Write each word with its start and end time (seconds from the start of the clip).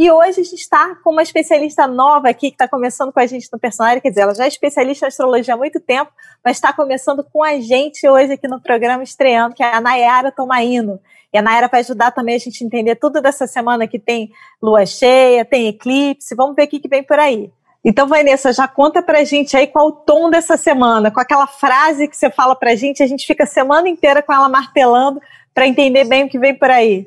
E 0.00 0.10
hoje 0.10 0.40
a 0.40 0.42
gente 0.42 0.54
está 0.54 0.94
com 1.04 1.10
uma 1.10 1.22
especialista 1.22 1.86
nova 1.86 2.30
aqui 2.30 2.48
que 2.48 2.54
está 2.54 2.66
começando 2.66 3.12
com 3.12 3.20
a 3.20 3.26
gente 3.26 3.50
no 3.52 3.58
personagem, 3.58 4.00
quer 4.00 4.08
dizer, 4.08 4.22
ela 4.22 4.34
já 4.34 4.46
é 4.46 4.48
especialista 4.48 5.04
em 5.04 5.08
astrologia 5.08 5.52
há 5.52 5.56
muito 5.58 5.78
tempo, 5.78 6.10
mas 6.42 6.56
está 6.56 6.72
começando 6.72 7.22
com 7.22 7.44
a 7.44 7.60
gente 7.60 8.08
hoje 8.08 8.32
aqui 8.32 8.48
no 8.48 8.58
programa 8.62 9.02
estreando, 9.02 9.54
que 9.54 9.62
é 9.62 9.74
a 9.74 9.78
Nayara 9.78 10.32
Tomaino. 10.32 10.98
E 11.30 11.36
a 11.36 11.42
Nayara 11.42 11.68
vai 11.68 11.80
ajudar 11.80 12.12
também 12.12 12.34
a 12.34 12.38
gente 12.38 12.64
a 12.64 12.66
entender 12.66 12.96
tudo 12.96 13.20
dessa 13.20 13.46
semana 13.46 13.86
que 13.86 13.98
tem 13.98 14.30
lua 14.62 14.86
cheia, 14.86 15.44
tem 15.44 15.68
eclipse, 15.68 16.34
vamos 16.34 16.56
ver 16.56 16.64
o 16.64 16.68
que, 16.68 16.88
vem 16.88 17.02
por 17.02 17.18
aí. 17.18 17.52
Então, 17.84 18.08
Vanessa, 18.08 18.54
já 18.54 18.66
conta 18.66 19.02
pra 19.02 19.22
gente 19.22 19.54
aí 19.54 19.66
qual 19.66 19.88
o 19.88 19.92
tom 19.92 20.30
dessa 20.30 20.56
semana, 20.56 21.10
com 21.10 21.20
aquela 21.20 21.46
frase 21.46 22.08
que 22.08 22.16
você 22.16 22.30
fala 22.30 22.56
pra 22.56 22.74
gente, 22.74 23.02
a 23.02 23.06
gente 23.06 23.26
fica 23.26 23.44
a 23.44 23.46
semana 23.46 23.86
inteira 23.86 24.22
com 24.22 24.32
ela 24.32 24.48
martelando 24.48 25.20
para 25.52 25.66
entender 25.66 26.04
bem 26.04 26.24
o 26.24 26.28
que 26.30 26.38
vem 26.38 26.54
por 26.54 26.70
aí 26.70 27.06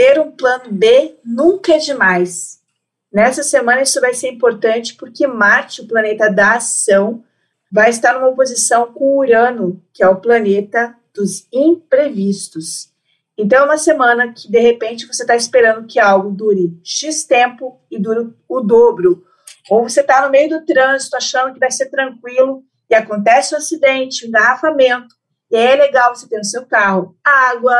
ter 0.00 0.18
um 0.18 0.32
plano 0.32 0.72
B 0.72 1.18
nunca 1.22 1.74
é 1.74 1.78
demais. 1.78 2.58
Nessa 3.12 3.42
semana 3.42 3.82
isso 3.82 4.00
vai 4.00 4.14
ser 4.14 4.30
importante 4.30 4.94
porque 4.94 5.26
Marte, 5.26 5.82
o 5.82 5.86
planeta 5.86 6.32
da 6.32 6.54
ação, 6.54 7.22
vai 7.70 7.90
estar 7.90 8.14
numa 8.14 8.28
oposição 8.28 8.94
com 8.94 9.18
Urano, 9.18 9.84
que 9.92 10.02
é 10.02 10.08
o 10.08 10.16
planeta 10.16 10.96
dos 11.14 11.46
imprevistos. 11.52 12.88
Então 13.36 13.58
é 13.58 13.64
uma 13.66 13.76
semana 13.76 14.32
que 14.32 14.50
de 14.50 14.58
repente 14.58 15.06
você 15.06 15.22
está 15.22 15.36
esperando 15.36 15.86
que 15.86 16.00
algo 16.00 16.30
dure 16.30 16.80
X 16.82 17.24
tempo 17.24 17.78
e 17.90 17.98
dure 17.98 18.32
o 18.48 18.60
dobro. 18.62 19.22
Ou 19.68 19.86
você 19.86 20.00
está 20.00 20.24
no 20.24 20.30
meio 20.30 20.48
do 20.48 20.64
trânsito 20.64 21.14
achando 21.14 21.52
que 21.52 21.60
vai 21.60 21.70
ser 21.70 21.90
tranquilo 21.90 22.64
e 22.88 22.94
acontece 22.94 23.54
um 23.54 23.58
acidente, 23.58 24.24
um 24.24 24.28
engarrafamento. 24.28 25.14
E 25.50 25.56
aí 25.56 25.66
é 25.66 25.76
legal 25.76 26.14
você 26.14 26.26
ter 26.26 26.38
no 26.38 26.44
seu 26.44 26.64
carro 26.64 27.14
água, 27.22 27.74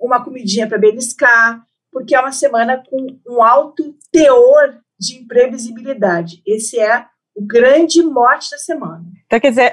uma 0.00 0.22
comidinha 0.24 0.66
para 0.66 0.78
beliscar, 0.78 1.65
porque 1.96 2.14
é 2.14 2.20
uma 2.20 2.30
semana 2.30 2.82
com 2.90 3.06
um 3.26 3.42
alto 3.42 3.96
teor 4.12 4.80
de 5.00 5.16
imprevisibilidade. 5.16 6.42
Esse 6.46 6.78
é 6.78 7.06
o 7.34 7.40
grande 7.42 8.02
mote 8.02 8.50
da 8.50 8.58
semana. 8.58 9.02
Então, 9.24 9.40
quer 9.40 9.48
dizer, 9.48 9.72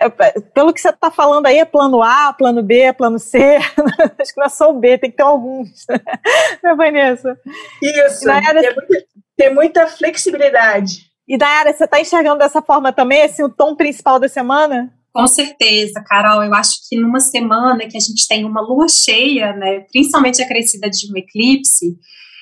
pelo 0.53 0.73
que 0.73 0.79
você 0.79 0.88
está 0.88 1.11
falando 1.11 1.47
aí, 1.47 1.57
é 1.57 1.66
plano 1.66 2.01
A, 2.01 2.31
plano 2.31 2.63
B, 2.63 2.94
plano 2.94 3.19
C. 3.19 3.57
Acho 4.17 4.33
que 4.33 4.39
não 4.39 4.45
é 4.45 4.49
só 4.49 4.71
o 4.71 4.79
B, 4.79 4.97
tem 4.97 5.11
que 5.11 5.17
ter 5.17 5.23
alguns, 5.23 5.85
né, 6.63 6.73
Vanessa? 6.77 7.38
Isso, 7.81 8.25
Nayara, 8.25 8.61
tem, 8.61 8.73
muita, 8.73 9.05
tem 9.35 9.53
muita 9.53 9.88
flexibilidade. 9.88 10.99
E, 11.27 11.38
Nayara, 11.38 11.73
você 11.73 11.83
está 11.83 11.99
enxergando 11.99 12.39
dessa 12.39 12.61
forma 12.61 12.94
também, 12.94 13.23
assim, 13.23 13.44
o 13.44 13.49
tom 13.49 13.75
principal 13.75 14.17
da 14.17 14.29
semana? 14.29 14.94
Com 15.14 15.28
certeza, 15.28 16.03
Carol. 16.06 16.44
Eu 16.44 16.53
acho 16.56 16.80
que 16.89 17.00
numa 17.00 17.19
semana 17.19 17.88
que 17.88 17.95
a 17.95 18.00
gente 18.00 18.28
tem 18.28 18.44
uma 18.44 18.61
lua 18.61 18.88
cheia, 18.88 19.53
né, 19.53 19.81
principalmente 19.92 20.42
acrescida 20.42 20.89
de 20.89 21.11
um 21.11 21.17
eclipse, 21.17 21.95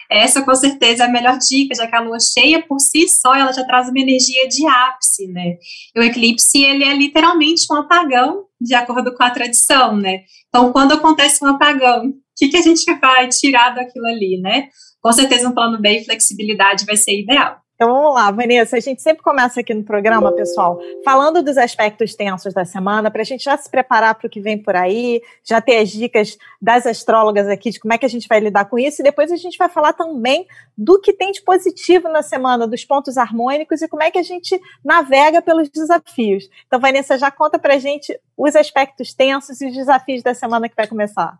essa 0.09 0.41
com 0.41 0.53
certeza 0.53 1.03
é 1.03 1.07
a 1.07 1.11
melhor 1.11 1.37
dica, 1.37 1.73
já 1.73 1.87
que 1.87 1.95
a 1.95 2.01
lua 2.01 2.17
cheia 2.19 2.61
por 2.61 2.79
si 2.79 3.07
só 3.07 3.33
ela 3.33 3.53
já 3.53 3.63
traz 3.63 3.87
uma 3.87 3.99
energia 3.99 4.45
de 4.47 4.67
ápice, 4.67 5.27
né? 5.27 5.55
E 5.95 5.99
o 5.99 6.03
eclipse 6.03 6.61
ele 6.61 6.83
é 6.83 6.93
literalmente 6.93 7.65
um 7.71 7.75
apagão, 7.75 8.43
de 8.59 8.73
acordo 8.73 9.13
com 9.15 9.23
a 9.23 9.29
tradição, 9.29 9.95
né? 9.95 10.23
Então, 10.49 10.73
quando 10.73 10.93
acontece 10.93 11.43
um 11.43 11.47
apagão, 11.47 12.07
o 12.07 12.13
que, 12.35 12.49
que 12.49 12.57
a 12.57 12.61
gente 12.61 12.83
vai 12.99 13.29
tirar 13.29 13.69
daquilo 13.69 14.05
ali, 14.05 14.37
né? 14.41 14.67
Com 15.01 15.13
certeza 15.13 15.47
um 15.47 15.53
plano 15.53 15.79
B 15.79 15.99
e 15.99 16.03
flexibilidade 16.03 16.85
vai 16.85 16.97
ser 16.97 17.21
ideal. 17.21 17.60
Então 17.81 17.95
vamos 17.95 18.13
lá, 18.13 18.29
Vanessa. 18.29 18.77
A 18.77 18.79
gente 18.79 19.01
sempre 19.01 19.23
começa 19.23 19.59
aqui 19.59 19.73
no 19.73 19.83
programa, 19.83 20.31
pessoal, 20.33 20.79
falando 21.03 21.41
dos 21.41 21.57
aspectos 21.57 22.13
tensos 22.13 22.53
da 22.53 22.63
semana, 22.63 23.09
para 23.09 23.21
a 23.23 23.25
gente 23.25 23.43
já 23.43 23.57
se 23.57 23.67
preparar 23.67 24.13
para 24.13 24.27
o 24.27 24.29
que 24.29 24.39
vem 24.39 24.55
por 24.55 24.75
aí, 24.75 25.19
já 25.43 25.59
ter 25.59 25.79
as 25.79 25.89
dicas 25.89 26.37
das 26.61 26.85
astrólogas 26.85 27.47
aqui 27.47 27.71
de 27.71 27.79
como 27.79 27.91
é 27.91 27.97
que 27.97 28.05
a 28.05 28.09
gente 28.09 28.27
vai 28.27 28.39
lidar 28.39 28.65
com 28.65 28.77
isso, 28.77 29.01
e 29.01 29.03
depois 29.03 29.31
a 29.31 29.35
gente 29.35 29.57
vai 29.57 29.67
falar 29.67 29.93
também 29.93 30.45
do 30.77 31.01
que 31.01 31.11
tem 31.11 31.31
de 31.31 31.41
positivo 31.41 32.07
na 32.07 32.21
semana, 32.21 32.67
dos 32.67 32.85
pontos 32.85 33.17
harmônicos 33.17 33.81
e 33.81 33.87
como 33.87 34.03
é 34.03 34.11
que 34.11 34.19
a 34.19 34.23
gente 34.23 34.61
navega 34.85 35.41
pelos 35.41 35.67
desafios. 35.67 36.47
Então, 36.67 36.79
Vanessa, 36.79 37.17
já 37.17 37.31
conta 37.31 37.57
para 37.57 37.73
a 37.73 37.79
gente 37.79 38.15
os 38.37 38.55
aspectos 38.55 39.11
tensos 39.11 39.59
e 39.59 39.65
os 39.65 39.73
desafios 39.73 40.21
da 40.21 40.35
semana 40.35 40.69
que 40.69 40.75
vai 40.75 40.85
começar. 40.85 41.35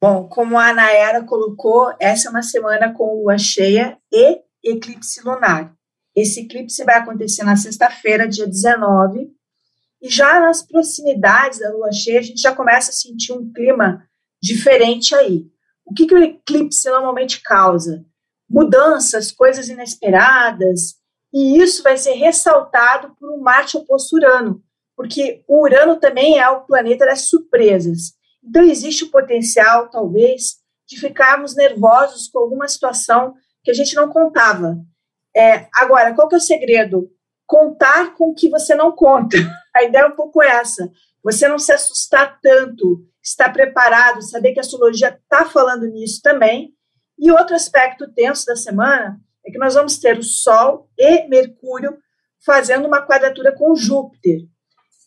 Bom, 0.00 0.26
como 0.26 0.58
a 0.58 0.68
Anaera 0.68 1.22
colocou, 1.22 1.92
essa 2.00 2.28
é 2.28 2.30
uma 2.30 2.42
semana 2.42 2.94
com 2.94 3.22
lua 3.22 3.36
cheia 3.36 3.98
e 4.10 4.40
eclipse 4.64 5.20
lunar. 5.22 5.74
Esse 6.14 6.40
eclipse 6.40 6.84
vai 6.84 6.96
acontecer 6.96 7.42
na 7.42 7.56
sexta-feira, 7.56 8.28
dia 8.28 8.46
19, 8.46 9.30
e 10.00 10.08
já 10.08 10.40
nas 10.40 10.62
proximidades 10.62 11.60
da 11.60 11.70
lua 11.70 11.92
cheia, 11.92 12.18
a 12.18 12.22
gente 12.22 12.40
já 12.40 12.54
começa 12.54 12.90
a 12.90 12.94
sentir 12.94 13.32
um 13.32 13.52
clima 13.52 14.06
diferente 14.42 15.14
aí. 15.14 15.46
O 15.84 15.94
que, 15.94 16.06
que 16.06 16.14
o 16.14 16.22
eclipse 16.22 16.88
normalmente 16.88 17.40
causa? 17.40 18.04
Mudanças, 18.48 19.32
coisas 19.32 19.68
inesperadas, 19.68 20.96
e 21.32 21.58
isso 21.62 21.82
vai 21.82 21.96
ser 21.96 22.12
ressaltado 22.12 23.16
por 23.18 23.32
um 23.32 23.40
Marte 23.40 23.76
oposto 23.76 24.16
Urano, 24.16 24.62
porque 24.94 25.42
o 25.48 25.62
Urano 25.62 25.96
também 25.98 26.38
é 26.38 26.48
o 26.50 26.66
planeta 26.66 27.06
das 27.06 27.28
surpresas. 27.28 28.12
Então, 28.44 28.62
existe 28.62 29.04
o 29.04 29.10
potencial, 29.10 29.88
talvez, 29.88 30.56
de 30.86 31.00
ficarmos 31.00 31.56
nervosos 31.56 32.28
com 32.28 32.40
alguma 32.40 32.68
situação 32.68 33.34
que 33.62 33.70
a 33.70 33.74
gente 33.74 33.94
não 33.94 34.08
contava. 34.08 34.78
É, 35.34 35.68
agora, 35.74 36.14
qual 36.14 36.28
que 36.28 36.34
é 36.34 36.38
o 36.38 36.40
segredo? 36.40 37.10
Contar 37.46 38.14
com 38.14 38.30
o 38.30 38.34
que 38.34 38.48
você 38.48 38.74
não 38.74 38.92
conta. 38.92 39.36
A 39.74 39.82
ideia 39.84 40.02
é 40.02 40.06
um 40.06 40.16
pouco 40.16 40.42
essa. 40.42 40.90
Você 41.22 41.48
não 41.48 41.58
se 41.58 41.72
assustar 41.72 42.38
tanto, 42.42 43.06
estar 43.22 43.50
preparado, 43.52 44.22
saber 44.22 44.52
que 44.52 44.58
a 44.58 44.62
astrologia 44.62 45.08
está 45.08 45.44
falando 45.44 45.86
nisso 45.86 46.20
também. 46.20 46.74
E 47.18 47.30
outro 47.30 47.54
aspecto 47.54 48.12
tenso 48.12 48.44
da 48.44 48.56
semana 48.56 49.18
é 49.46 49.50
que 49.50 49.58
nós 49.58 49.74
vamos 49.74 49.98
ter 49.98 50.18
o 50.18 50.22
Sol 50.22 50.90
e 50.98 51.28
Mercúrio 51.28 51.96
fazendo 52.44 52.86
uma 52.86 53.06
quadratura 53.06 53.54
com 53.56 53.74
Júpiter. 53.74 54.40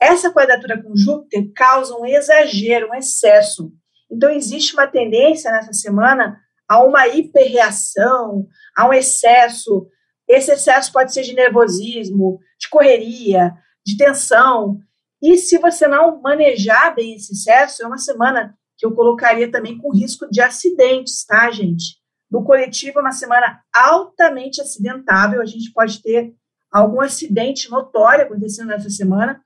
Essa 0.01 0.31
quadratura 0.31 0.81
com 0.81 0.95
Júpiter 0.95 1.51
causa 1.53 1.95
um 1.95 2.05
exagero, 2.05 2.89
um 2.89 2.95
excesso. 2.95 3.71
Então, 4.09 4.29
existe 4.29 4.73
uma 4.73 4.87
tendência 4.87 5.51
nessa 5.51 5.73
semana 5.73 6.39
a 6.67 6.83
uma 6.83 7.07
hiperreação, 7.07 8.47
a 8.75 8.87
um 8.87 8.93
excesso. 8.93 9.87
Esse 10.27 10.51
excesso 10.51 10.91
pode 10.91 11.13
ser 11.13 11.23
de 11.23 11.33
nervosismo, 11.33 12.39
de 12.59 12.69
correria, 12.69 13.53
de 13.85 13.97
tensão. 13.97 14.79
E 15.21 15.37
se 15.37 15.57
você 15.57 15.87
não 15.87 16.21
manejar 16.21 16.95
bem 16.95 17.15
esse 17.15 17.33
excesso, 17.33 17.83
é 17.83 17.87
uma 17.87 17.97
semana 17.97 18.57
que 18.77 18.85
eu 18.85 18.93
colocaria 18.93 19.49
também 19.49 19.77
com 19.77 19.93
risco 19.93 20.29
de 20.29 20.41
acidentes, 20.41 21.23
tá, 21.25 21.49
gente? 21.51 21.97
No 22.29 22.43
coletivo, 22.43 22.99
é 22.99 23.01
uma 23.01 23.11
semana 23.11 23.61
altamente 23.73 24.61
acidentável. 24.61 25.41
A 25.41 25.45
gente 25.45 25.71
pode 25.71 26.01
ter 26.01 26.33
algum 26.71 26.99
acidente 26.99 27.69
notório 27.69 28.25
acontecendo 28.25 28.67
nessa 28.67 28.89
semana, 28.89 29.41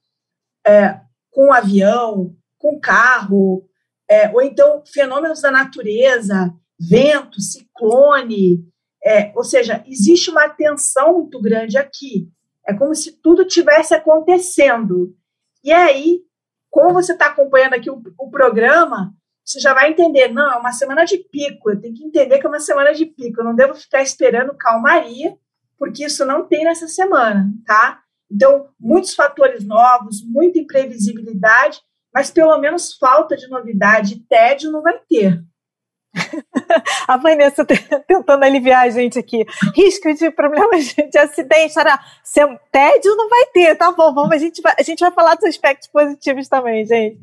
é, 0.66 1.00
com 1.32 1.48
um 1.48 1.54
avião, 1.54 2.36
com 2.58 2.80
carro, 2.80 3.70
é, 4.10 4.30
ou 4.30 4.42
então 4.42 4.84
fenômenos 4.92 5.42
da 5.42 5.52
natureza, 5.52 6.52
vento, 6.80 7.42
ciclone, 7.42 8.64
é, 9.04 9.32
ou 9.36 9.44
seja, 9.44 9.84
existe 9.88 10.30
uma 10.30 10.50
tensão 10.50 11.14
muito 11.14 11.42
grande 11.42 11.78
aqui. 11.78 12.30
É 12.68 12.74
como 12.74 12.94
se 12.94 13.20
tudo 13.22 13.46
tivesse 13.46 13.94
acontecendo. 13.94 15.16
E 15.64 15.72
aí, 15.72 16.22
como 16.70 16.94
você 16.94 17.14
está 17.14 17.28
acompanhando 17.28 17.74
aqui 17.74 17.90
o, 17.90 18.02
o, 18.18 18.30
programa, 18.30 19.14
você 19.44 19.60
já 19.60 19.74
vai 19.74 19.90
entender, 19.90 20.28
não, 20.30 20.52
é 20.52 20.58
uma 20.58 20.72
semana 20.72 21.06
de 21.06 21.18
pico, 21.18 21.72
eu 21.72 21.82
tenho 21.82 21.94
que 21.94 22.04
entender 22.04 22.38
que 22.38 22.46
é 22.46 22.50
uma 22.50 22.60
semana 22.60 22.94
de 22.94 23.06
pico, 23.06 23.42
eu 23.42 23.46
não 23.46 23.56
devo 23.56 23.74
ficar 23.74 24.02
esperando 24.02 24.56
calmaria, 24.56 25.36
porque 25.78 26.06
isso 26.06 26.26
não 26.26 26.48
tem 26.48 26.64
nessa 26.64 26.88
semana, 26.88 27.52
tá? 27.66 28.02
Então, 28.32 28.70
muitos 28.80 29.16
fatores 29.16 29.66
novos, 29.66 30.24
muita 30.24 30.60
imprevisibilidade, 30.60 31.82
mas 32.14 32.30
pelo 32.30 32.58
menos 32.60 32.96
falta 32.96 33.36
de 33.36 33.48
novidade 33.48 34.24
tédio 34.28 34.72
não 34.72 34.82
vai 34.82 35.00
ter. 35.10 35.44
a 37.08 37.18
Vanessa 37.18 37.66
tentando 38.08 38.44
aliviar 38.44 38.86
a 38.86 38.90
gente 38.90 39.20
aqui. 39.20 39.46
Risco 39.76 40.14
de 40.14 40.32
problemas 40.32 40.94
de 40.94 41.18
acidente, 41.18 41.78
era 41.78 42.00
tédio 42.72 43.16
não 43.16 43.30
vai 43.30 43.46
ter, 43.48 43.76
tá 43.76 43.92
bom, 43.92 44.14
vamos, 44.14 44.32
a 44.32 44.38
gente 44.38 44.62
vai, 44.62 44.74
a 44.78 44.84
gente 44.84 45.00
vai 45.00 45.12
falar 45.12 45.36
dos 45.36 45.46
aspectos 45.46 45.88
positivos 45.88 46.48
também, 46.48 46.86
gente. 46.86 47.20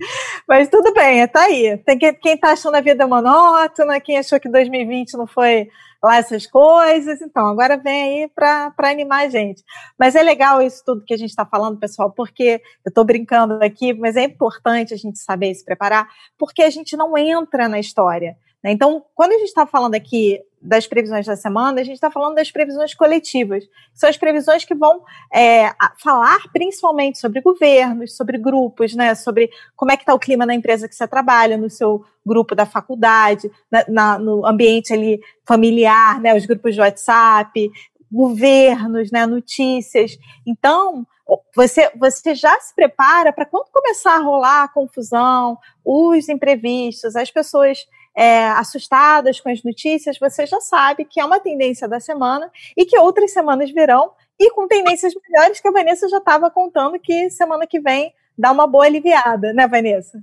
Mas 0.49 0.69
tudo 0.69 0.93
bem, 0.93 1.27
tá 1.29 1.43
aí. 1.43 1.77
Tem 1.79 1.99
quem, 1.99 2.15
quem 2.15 2.37
tá 2.37 2.51
achando 2.51 2.77
a 2.77 2.81
vida 2.81 3.07
monótona, 3.07 4.01
quem 4.01 4.19
achou 4.19 4.41
que 4.41 4.49
2020 4.49 5.15
não 5.15 5.27
foi 5.27 5.69
lá 6.03 6.17
essas 6.17 6.47
coisas. 6.47 7.21
Então, 7.21 7.47
agora 7.47 7.77
vem 7.77 8.23
aí 8.23 8.29
para 8.29 8.73
animar 8.79 9.27
a 9.27 9.29
gente. 9.29 9.63
Mas 9.99 10.15
é 10.15 10.23
legal 10.23 10.63
isso 10.63 10.83
tudo 10.85 11.05
que 11.05 11.15
a 11.15 11.19
gente 11.19 11.31
está 11.31 11.45
falando, 11.45 11.79
pessoal, 11.79 12.13
porque 12.13 12.61
eu 12.85 12.89
estou 12.89 13.05
brincando 13.05 13.55
aqui, 13.63 13.93
mas 13.93 14.17
é 14.17 14.25
importante 14.25 14.95
a 14.95 14.97
gente 14.97 15.19
saber 15.19 15.55
se 15.55 15.65
preparar, 15.65 16.09
porque 16.39 16.63
a 16.63 16.71
gente 16.71 16.97
não 16.97 17.17
entra 17.17 17.69
na 17.69 17.79
história. 17.79 18.37
Né? 18.67 18.73
Então, 18.73 19.05
quando 19.15 19.31
a 19.31 19.39
gente 19.39 19.47
está 19.47 19.65
falando 19.65 19.95
aqui 19.95 20.41
das 20.61 20.89
previsões 20.89 21.25
da 21.25 21.37
semana, 21.37 21.81
a 21.81 21.85
gente 21.85 21.95
está 21.95 22.11
falando 22.11 22.35
das 22.35 22.51
previsões 22.51 22.93
coletivas. 22.95 23.63
São 23.95 24.11
as 24.11 24.17
previsões 24.17 24.65
que 24.65 24.75
vão 24.75 25.05
é, 25.33 25.71
falar 26.03 26.41
principalmente 26.53 27.17
sobre 27.19 27.41
governos, 27.41 28.17
sobre 28.17 28.37
grupos, 28.37 28.93
né? 28.97 29.15
Sobre 29.15 29.51
como 29.77 29.93
é 29.93 29.97
que 29.97 30.03
está 30.03 30.13
o 30.13 30.19
clima 30.19 30.45
na 30.45 30.53
empresa 30.53 30.89
que 30.89 30.97
você 30.97 31.07
trabalha, 31.07 31.57
no 31.57 31.71
seu 31.71 32.05
grupo 32.27 32.57
da 32.57 32.67
faculdade, 32.67 33.49
na, 33.71 33.85
na, 33.89 34.19
no 34.19 34.45
ambiente 34.45 34.93
ali 34.93 35.21
familiar, 35.47 36.21
né? 36.21 36.35
Os 36.35 36.45
grupos 36.45 36.75
de 36.75 36.81
WhatsApp, 36.81 37.71
governos, 38.11 39.13
né? 39.13 39.27
Notícias. 39.27 40.19
Então, 40.45 41.07
você, 41.55 41.89
você 41.97 42.35
já 42.35 42.59
se 42.59 42.75
prepara 42.75 43.33
para 43.33 43.47
quando 43.47 43.71
começar 43.71 44.17
a 44.17 44.23
rolar 44.23 44.65
a 44.65 44.69
confusão, 44.69 45.57
os 45.85 46.29
imprevistos, 46.29 47.15
as 47.15 47.31
pessoas 47.31 47.87
é, 48.17 48.49
assustadas 48.49 49.39
com 49.39 49.51
as 49.51 49.63
notícias, 49.63 50.19
você 50.19 50.47
já 50.47 50.59
sabe 50.59 51.05
que 51.05 51.21
é 51.21 51.25
uma 51.25 51.39
tendência 51.39 51.87
da 51.87 52.01
semana 52.01 52.51
e 52.75 52.87
que 52.87 52.99
outras 52.99 53.31
semanas 53.31 53.71
virão 53.71 54.13
e 54.41 54.51
com 54.53 54.67
tendências 54.67 55.13
melhores 55.15 55.61
que 55.61 55.69
a 55.69 55.71
Vanessa 55.71 56.09
já 56.09 56.17
estava 56.17 56.51
contando 56.51 56.99
que 56.99 57.29
semana 57.29 57.67
que 57.67 57.79
vem 57.79 58.15
dá 58.37 58.51
uma 58.51 58.67
boa 58.67 58.87
aliviada, 58.87 59.53
né, 59.53 59.69
Vanessa? 59.69 60.23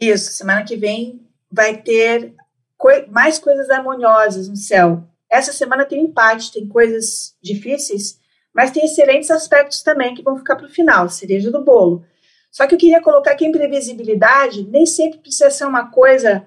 Isso, 0.00 0.32
semana 0.32 0.64
que 0.64 0.76
vem 0.76 1.20
vai 1.52 1.76
ter 1.76 2.34
co 2.78 2.88
mais 3.10 3.38
coisas 3.38 3.68
harmoniosas 3.68 4.48
no 4.48 4.56
céu. 4.56 5.04
Essa 5.28 5.52
semana 5.52 5.84
tem 5.84 6.02
empate, 6.04 6.52
tem 6.52 6.66
coisas 6.66 7.36
difíceis, 7.42 8.18
mas 8.54 8.70
tem 8.70 8.86
excelentes 8.86 9.30
aspectos 9.30 9.82
também 9.82 10.14
que 10.14 10.22
vão 10.22 10.38
ficar 10.38 10.56
para 10.56 10.66
o 10.66 10.70
final, 10.70 11.08
cereja 11.10 11.50
do 11.50 11.62
bolo. 11.62 12.04
Só 12.50 12.66
que 12.66 12.74
eu 12.74 12.78
queria 12.78 13.02
colocar 13.02 13.34
que 13.34 13.44
a 13.44 13.48
imprevisibilidade 13.48 14.66
nem 14.66 14.86
sempre 14.86 15.18
precisa 15.18 15.50
ser 15.50 15.66
uma 15.66 15.90
coisa 15.90 16.46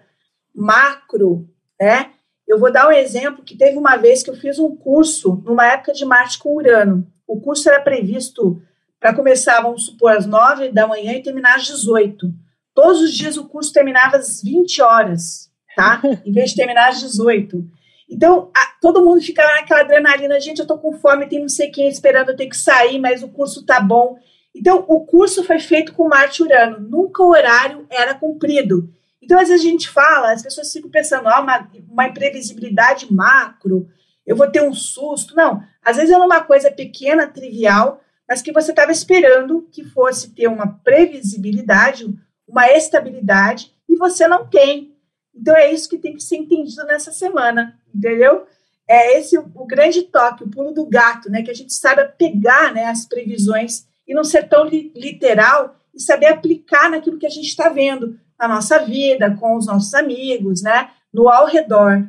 macro, 0.53 1.47
né? 1.79 2.11
Eu 2.47 2.59
vou 2.59 2.71
dar 2.71 2.87
um 2.87 2.91
exemplo 2.91 3.43
que 3.43 3.57
teve 3.57 3.77
uma 3.77 3.95
vez 3.97 4.21
que 4.21 4.29
eu 4.29 4.35
fiz 4.35 4.59
um 4.59 4.75
curso 4.75 5.41
numa 5.45 5.65
época 5.65 5.93
de 5.93 6.05
Marte 6.05 6.37
com 6.37 6.55
Urano. 6.55 7.07
O 7.27 7.39
curso 7.39 7.69
era 7.69 7.81
previsto 7.81 8.61
para 8.99 9.13
começar, 9.13 9.61
vamos 9.61 9.85
supor, 9.85 10.11
às 10.11 10.25
9 10.25 10.71
da 10.71 10.87
manhã 10.87 11.13
e 11.13 11.23
terminar 11.23 11.55
às 11.55 11.65
18. 11.65 12.31
Todos 12.73 13.01
os 13.01 13.13
dias 13.13 13.37
o 13.37 13.47
curso 13.47 13.71
terminava 13.71 14.17
às 14.17 14.41
20 14.41 14.81
horas, 14.81 15.51
tá? 15.75 16.01
Em 16.25 16.31
vez 16.31 16.51
de 16.51 16.57
terminar 16.57 16.89
às 16.89 16.99
18. 16.99 17.65
Então, 18.09 18.51
a, 18.55 18.65
todo 18.81 19.03
mundo 19.03 19.21
ficava 19.21 19.53
naquela 19.53 19.81
adrenalina, 19.81 20.39
gente, 20.39 20.59
eu 20.59 20.67
tô 20.67 20.77
com 20.77 20.93
fome, 20.93 21.27
tem 21.27 21.39
não 21.39 21.49
sei 21.49 21.69
quem 21.69 21.87
esperando, 21.87 22.29
eu 22.29 22.35
tenho 22.35 22.49
que 22.49 22.57
sair, 22.57 22.99
mas 22.99 23.23
o 23.23 23.29
curso 23.29 23.65
tá 23.65 23.79
bom. 23.79 24.17
Então, 24.55 24.85
o 24.87 25.05
curso 25.05 25.43
foi 25.43 25.59
feito 25.59 25.93
com 25.93 26.07
Marte 26.07 26.43
Urano, 26.43 26.79
nunca 26.79 27.23
o 27.23 27.29
horário 27.29 27.87
era 27.89 28.13
cumprido. 28.13 28.93
Então, 29.23 29.39
às 29.39 29.47
vezes 29.47 29.65
a 29.65 29.69
gente 29.69 29.89
fala, 29.89 30.33
as 30.33 30.43
pessoas 30.43 30.71
ficam 30.71 30.89
pensando, 30.89 31.29
ah, 31.29 31.39
uma, 31.39 31.69
uma 31.89 32.07
imprevisibilidade 32.07 33.11
macro, 33.11 33.87
eu 34.25 34.35
vou 34.35 34.49
ter 34.51 34.61
um 34.61 34.73
susto. 34.73 35.33
Não, 35.33 35.63
às 35.81 35.95
vezes 35.95 36.11
é 36.11 36.17
uma 36.17 36.41
coisa 36.41 36.69
pequena, 36.69 37.27
trivial, 37.27 38.01
mas 38.27 38.41
que 38.41 38.51
você 38.51 38.71
estava 38.71 38.91
esperando 38.91 39.67
que 39.71 39.83
fosse 39.83 40.31
ter 40.31 40.47
uma 40.47 40.67
previsibilidade, 40.83 42.13
uma 42.47 42.67
estabilidade, 42.69 43.71
e 43.87 43.95
você 43.95 44.27
não 44.27 44.45
tem. 44.45 44.93
Então 45.33 45.55
é 45.55 45.71
isso 45.71 45.89
que 45.89 45.97
tem 45.97 46.13
que 46.13 46.23
ser 46.23 46.37
entendido 46.37 46.83
nessa 46.85 47.11
semana, 47.11 47.79
entendeu? 47.93 48.45
É 48.87 49.17
esse 49.17 49.37
o, 49.37 49.65
grande 49.65 50.03
toque, 50.03 50.43
o 50.43 50.49
pulo 50.49 50.73
do 50.73 50.85
gato, 50.85 51.29
né? 51.29 51.41
Que 51.41 51.51
a 51.51 51.55
gente 51.55 51.73
saiba 51.73 52.03
pegar 52.03 52.73
né, 52.73 52.85
as 52.85 53.05
previsões 53.05 53.85
e 54.05 54.13
não 54.13 54.23
ser 54.23 54.49
tão 54.49 54.65
li, 54.65 54.91
literal 54.93 55.77
e 55.93 56.01
saber 56.01 56.27
aplicar 56.27 56.89
naquilo 56.89 57.17
que 57.17 57.25
a 57.25 57.29
gente 57.29 57.47
está 57.47 57.69
vendo 57.69 58.19
na 58.47 58.55
nossa 58.55 58.79
vida, 58.79 59.35
com 59.39 59.55
os 59.57 59.65
nossos 59.65 59.93
amigos, 59.93 60.61
né? 60.61 60.89
No 61.13 61.29
ao 61.29 61.47
redor. 61.47 62.07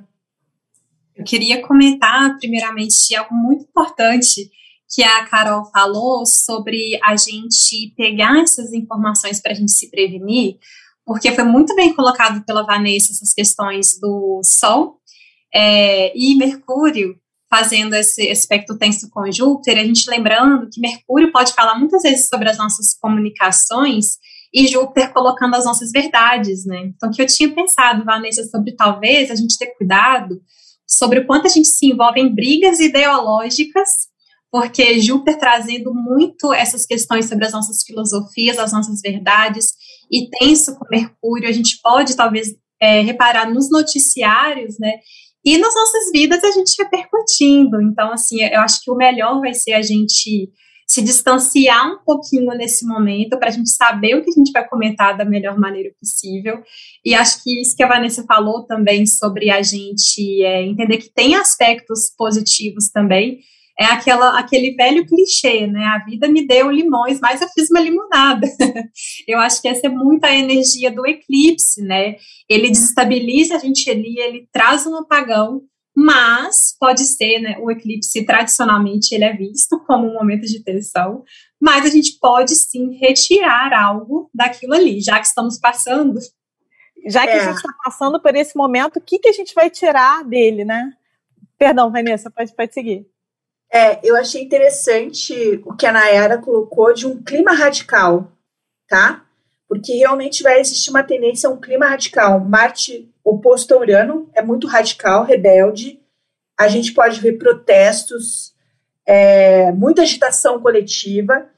Eu 1.15 1.25
queria 1.25 1.63
comentar, 1.63 2.37
primeiramente, 2.39 3.15
algo 3.15 3.35
muito 3.35 3.65
importante 3.65 4.51
que 4.93 5.03
a 5.03 5.25
Carol 5.27 5.65
falou 5.67 6.27
sobre 6.27 6.99
a 7.03 7.17
gente 7.17 7.95
pegar 7.97 8.41
essas 8.41 8.73
informações 8.73 9.41
para 9.41 9.53
a 9.53 9.55
gente 9.55 9.73
se 9.73 9.91
prevenir, 9.91 10.57
porque 11.05 11.33
foi 11.33 11.45
muito 11.45 11.75
bem 11.75 11.95
colocado 11.95 12.45
pela 12.45 12.65
Vanessa 12.65 13.13
essas 13.13 13.33
questões 13.33 13.99
do 14.01 14.41
Sol 14.45 15.01
é, 15.55 16.17
e 16.17 16.37
Mercúrio 16.37 17.17
fazendo 17.49 17.95
esse 17.95 18.29
aspecto 18.31 18.77
tenso 18.77 19.09
com 19.11 19.31
Júpiter, 19.31 19.79
a 19.79 19.85
gente 19.85 20.11
lembrando 20.11 20.69
que 20.69 20.81
Mercúrio 20.81 21.31
pode 21.31 21.53
falar 21.53 21.79
muitas 21.79 22.03
vezes 22.03 22.27
sobre 22.27 22.51
as 22.51 22.59
nossas 22.59 22.95
comunicações 22.99 24.19
e 24.55 24.69
Júpiter 24.69 25.13
colocando 25.13 25.57
as 25.57 25.65
nossas 25.65 25.91
verdades, 25.91 26.65
né? 26.65 26.93
Então, 26.95 27.11
que 27.11 27.21
eu 27.21 27.27
tinha 27.27 27.53
pensado, 27.53 28.05
Vanessa, 28.05 28.45
sobre 28.45 28.77
talvez 28.77 29.29
a 29.31 29.35
gente 29.35 29.59
ter 29.59 29.75
cuidado 29.77 30.41
sobre 30.87 31.19
o 31.19 31.27
quanto 31.27 31.47
a 31.47 31.51
gente 31.51 31.67
se 31.67 31.87
envolve 31.87 32.21
em 32.21 32.33
brigas 32.33 32.79
ideológicas, 32.79 33.89
porque 34.53 35.01
Júpiter 35.01 35.41
trazendo 35.41 35.93
muito 35.93 36.53
essas 36.53 36.87
questões 36.87 37.29
sobre 37.29 37.47
as 37.47 37.53
nossas 37.53 37.83
filosofias, 37.83 38.57
as 38.57 38.73
nossas 38.73 39.01
verdades, 39.01 39.73
e 40.09 40.29
tenso 40.31 40.79
com 40.79 40.87
Mercúrio, 40.89 41.49
a 41.49 41.53
gente 41.53 41.81
pode 41.83 42.15
talvez 42.15 42.55
é, 42.81 43.01
reparar 43.01 43.51
nos 43.51 43.69
noticiários, 43.71 44.79
né? 44.79 44.93
E 45.45 45.59
nas 45.59 45.75
nossas 45.75 46.13
vidas 46.13 46.45
a 46.45 46.53
gente 46.53 46.81
repercutindo. 46.81 47.83
Então, 47.83 48.13
assim, 48.13 48.41
eu 48.41 48.61
acho 48.61 48.81
que 48.83 48.91
o 48.91 48.97
melhor 48.97 49.41
vai 49.41 49.53
ser 49.53 49.73
a 49.73 49.83
gente 49.83 50.49
se 50.87 51.03
distanciar 51.03 51.93
um 51.93 51.99
pouquinho 52.05 52.53
nesse 52.57 52.87
momento 52.87 53.39
para 53.39 53.49
a 53.49 53.53
gente 53.53 53.71
saber 53.71 54.17
o 54.17 54.23
que 54.23 54.31
a 54.31 54.35
gente 54.35 54.53
vai 54.53 54.67
comentar 54.69 55.17
da 55.17 55.25
melhor 55.25 55.59
maneira 55.59 55.91
possível. 55.99 56.63
E 57.05 57.15
acho 57.15 57.43
que 57.43 57.61
isso 57.61 57.77
que 57.77 57.83
a 57.83 57.89
Vanessa 57.89 58.25
falou 58.25 58.67
também 58.67 59.07
sobre 59.07 59.51
a 59.51 59.63
gente 59.63 60.43
é, 60.43 60.63
entender 60.63 60.99
que 60.99 61.13
tem 61.13 61.35
aspectos 61.35 62.15
positivos 62.17 62.91
também. 62.91 63.41
É 63.79 63.87
aquela, 63.87 64.39
aquele 64.39 64.73
velho 64.77 65.05
clichê, 65.05 65.67
né? 65.67 65.85
A 65.87 66.05
vida 66.05 66.29
me 66.29 66.47
deu 66.47 66.71
limões, 66.71 67.19
mas 67.21 67.41
eu 67.41 67.49
fiz 67.49 67.69
uma 67.71 67.81
limonada. 67.81 68.47
eu 69.27 69.41
acho 69.41 69.61
que 69.61 69.67
essa 69.67 69.89
é 69.89 69.91
muito 69.91 70.25
a 70.25 70.33
energia 70.33 70.93
do 70.93 71.05
eclipse, 71.05 71.83
né? 71.83 72.15
Ele 72.49 72.69
desestabiliza 72.69 73.57
a 73.57 73.59
gente 73.59 73.91
ali, 73.91 74.17
ele 74.21 74.49
traz 74.53 74.87
um 74.87 74.95
apagão, 74.95 75.63
mas 75.97 76.77
pode 76.79 77.05
ser, 77.05 77.39
né, 77.39 77.57
o 77.61 77.71
eclipse 77.71 78.25
tradicionalmente 78.27 79.15
ele 79.15 79.25
é 79.25 79.33
visto 79.33 79.79
como 79.87 80.09
um 80.09 80.15
momento 80.15 80.45
de 80.47 80.63
tensão, 80.63 81.23
mas 81.61 81.85
a 81.87 81.89
gente 81.89 82.19
pode 82.19 82.55
sim 82.57 82.97
retirar 82.97 83.73
algo 83.73 84.29
daquilo 84.35 84.75
ali, 84.75 85.01
já 85.01 85.21
que 85.21 85.27
estamos 85.27 85.59
passando. 85.59 86.19
Já 87.07 87.23
que 87.23 87.33
é. 87.33 87.41
a 87.41 87.45
gente 87.45 87.57
está 87.57 87.73
passando 87.85 88.21
por 88.21 88.35
esse 88.35 88.57
momento, 88.57 88.97
o 88.97 89.01
que, 89.01 89.19
que 89.19 89.29
a 89.29 89.33
gente 89.33 89.55
vai 89.55 89.71
tirar 89.71 90.25
dele, 90.25 90.65
né? 90.65 90.93
Perdão, 91.57 91.93
Vanessa, 91.93 92.31
pode, 92.31 92.53
pode 92.55 92.75
seguir. 92.75 93.07
É, 93.73 94.01
eu 94.03 94.17
achei 94.17 94.43
interessante 94.43 95.63
o 95.65 95.75
que 95.75 95.87
a 95.87 95.93
Nayara 95.93 96.39
colocou 96.39 96.93
de 96.93 97.07
um 97.07 97.23
clima 97.23 97.53
radical, 97.53 98.33
tá? 98.89 99.25
Porque 99.69 99.93
realmente 99.95 100.43
vai 100.43 100.61
existir 100.61 100.91
uma 100.91 101.03
tendência 101.03 101.49
a 101.49 101.53
um 101.53 101.61
clima 101.61 101.87
radical. 101.87 102.41
Marte 102.41 103.14
oposto 103.25 103.75
a 103.75 103.79
Urano, 103.79 104.29
é 104.35 104.43
muito 104.43 104.67
radical, 104.67 105.25
rebelde. 105.25 106.01
A 106.59 106.69
gente 106.69 106.93
pode 106.93 107.21
ver 107.21 107.39
protestos, 107.39 108.55
é, 109.07 109.73
muita 109.73 110.03
agitação 110.03 110.61
coletiva. 110.61 111.49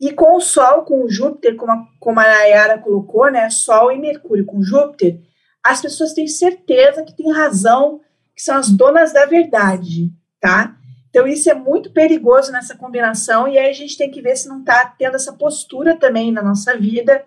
E 0.00 0.12
com 0.12 0.36
o 0.36 0.40
Sol, 0.40 0.82
com 0.82 1.04
o 1.04 1.08
Júpiter, 1.08 1.54
como 1.54 1.70
a, 1.70 1.86
como 2.00 2.18
a 2.18 2.24
Nayara 2.24 2.78
colocou, 2.78 3.30
né? 3.30 3.48
Sol 3.50 3.92
e 3.92 3.98
Mercúrio 3.98 4.44
com 4.44 4.60
Júpiter, 4.60 5.20
as 5.62 5.80
pessoas 5.80 6.12
têm 6.12 6.26
certeza 6.26 7.04
que 7.04 7.16
têm 7.16 7.32
razão, 7.32 8.00
que 8.34 8.42
são 8.42 8.56
as 8.56 8.68
donas 8.68 9.12
da 9.12 9.26
verdade, 9.26 10.10
tá? 10.40 10.76
Então, 11.08 11.26
isso 11.26 11.48
é 11.50 11.54
muito 11.54 11.92
perigoso 11.92 12.50
nessa 12.50 12.74
combinação, 12.74 13.46
e 13.46 13.58
aí 13.58 13.68
a 13.68 13.74
gente 13.74 13.98
tem 13.98 14.10
que 14.10 14.22
ver 14.22 14.34
se 14.34 14.48
não 14.48 14.60
está 14.60 14.86
tendo 14.98 15.14
essa 15.14 15.32
postura 15.34 15.94
também 15.94 16.32
na 16.32 16.42
nossa 16.42 16.76
vida, 16.76 17.24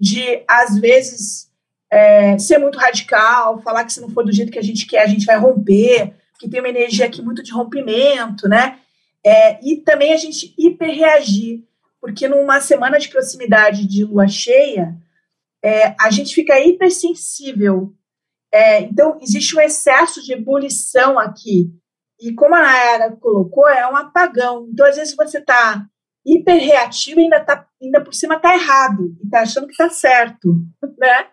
de, 0.00 0.42
às 0.48 0.78
vezes, 0.80 1.49
é, 1.90 2.38
ser 2.38 2.58
muito 2.58 2.78
radical, 2.78 3.60
falar 3.62 3.84
que 3.84 3.92
se 3.92 4.00
não 4.00 4.08
for 4.10 4.24
do 4.24 4.32
jeito 4.32 4.52
que 4.52 4.58
a 4.58 4.62
gente 4.62 4.86
quer, 4.86 5.02
a 5.02 5.06
gente 5.06 5.26
vai 5.26 5.36
romper, 5.36 6.14
que 6.38 6.48
tem 6.48 6.60
uma 6.60 6.68
energia 6.68 7.06
aqui 7.06 7.20
muito 7.20 7.42
de 7.42 7.52
rompimento, 7.52 8.48
né? 8.48 8.78
É, 9.24 9.58
e 9.62 9.76
também 9.78 10.14
a 10.14 10.16
gente 10.16 10.54
hiperreagir, 10.56 11.62
porque 12.00 12.28
numa 12.28 12.60
semana 12.60 12.98
de 12.98 13.08
proximidade 13.08 13.86
de 13.86 14.04
lua 14.04 14.26
cheia, 14.28 14.96
é, 15.62 15.94
a 16.00 16.10
gente 16.10 16.34
fica 16.34 16.58
hipersensível. 16.58 17.92
É, 18.52 18.80
então, 18.80 19.18
existe 19.20 19.56
um 19.56 19.60
excesso 19.60 20.22
de 20.22 20.32
ebulição 20.32 21.18
aqui. 21.18 21.70
E 22.18 22.32
como 22.32 22.54
a 22.54 22.62
Nayara 22.62 23.16
colocou, 23.16 23.68
é 23.68 23.86
um 23.90 23.96
apagão. 23.96 24.68
Então, 24.72 24.86
às 24.86 24.96
vezes, 24.96 25.14
você 25.14 25.38
está 25.38 25.84
hiperreativo 26.24 27.20
e 27.20 27.24
ainda, 27.24 27.40
tá, 27.40 27.66
ainda 27.82 28.02
por 28.02 28.14
cima 28.14 28.36
está 28.36 28.54
errado, 28.54 29.16
e 29.22 29.24
está 29.24 29.40
achando 29.40 29.66
que 29.66 29.72
está 29.72 29.88
certo, 29.90 30.54
né? 30.98 31.26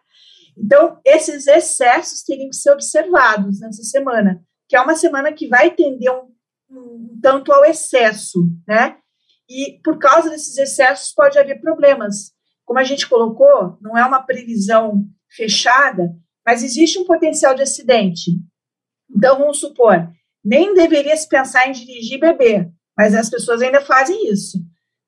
Então, 0.58 1.00
esses 1.06 1.46
excessos 1.46 2.24
teriam 2.24 2.50
que 2.50 2.56
ser 2.56 2.72
observados 2.72 3.60
nessa 3.60 3.84
semana. 3.84 4.42
que 4.68 4.76
é 4.76 4.82
uma 4.82 4.96
semana 4.96 5.32
que 5.32 5.48
vai 5.48 5.72
tender 5.74 6.12
um, 6.12 6.30
um 6.70 7.20
tanto 7.22 7.54
ao 7.54 7.64
excesso, 7.64 8.40
né? 8.68 8.98
E 9.50 9.80
por 9.82 9.98
causa 9.98 10.30
desses 10.30 10.58
excessos 10.58 11.14
pode 11.14 11.40
haver 11.40 11.62
problemas. 11.62 12.34
Como 12.66 12.80
a 12.80 12.84
gente 12.84 13.08
colocou, 13.08 13.78
não 13.82 13.98
é 13.98 14.04
uma 14.04 14.22
previsão 14.24 15.06
fechada, 15.30 16.14
mas 16.46 16.64
existe 16.64 17.00
um 17.00 17.06
potencial 17.06 17.56
de 17.56 17.62
acidente. 17.62 18.32
Então, 19.10 19.40
vamos 19.40 19.60
supor, 19.60 20.10
nem 20.44 20.74
deveria 20.74 21.16
se 21.16 21.30
pensar 21.30 21.68
em 21.70 21.72
dirigir 21.72 22.20
beber, 22.20 22.70
mas 22.98 23.16
as 23.16 23.30
pessoas 23.30 23.62
ainda 23.62 23.80
fazem 23.80 24.30
isso. 24.30 24.58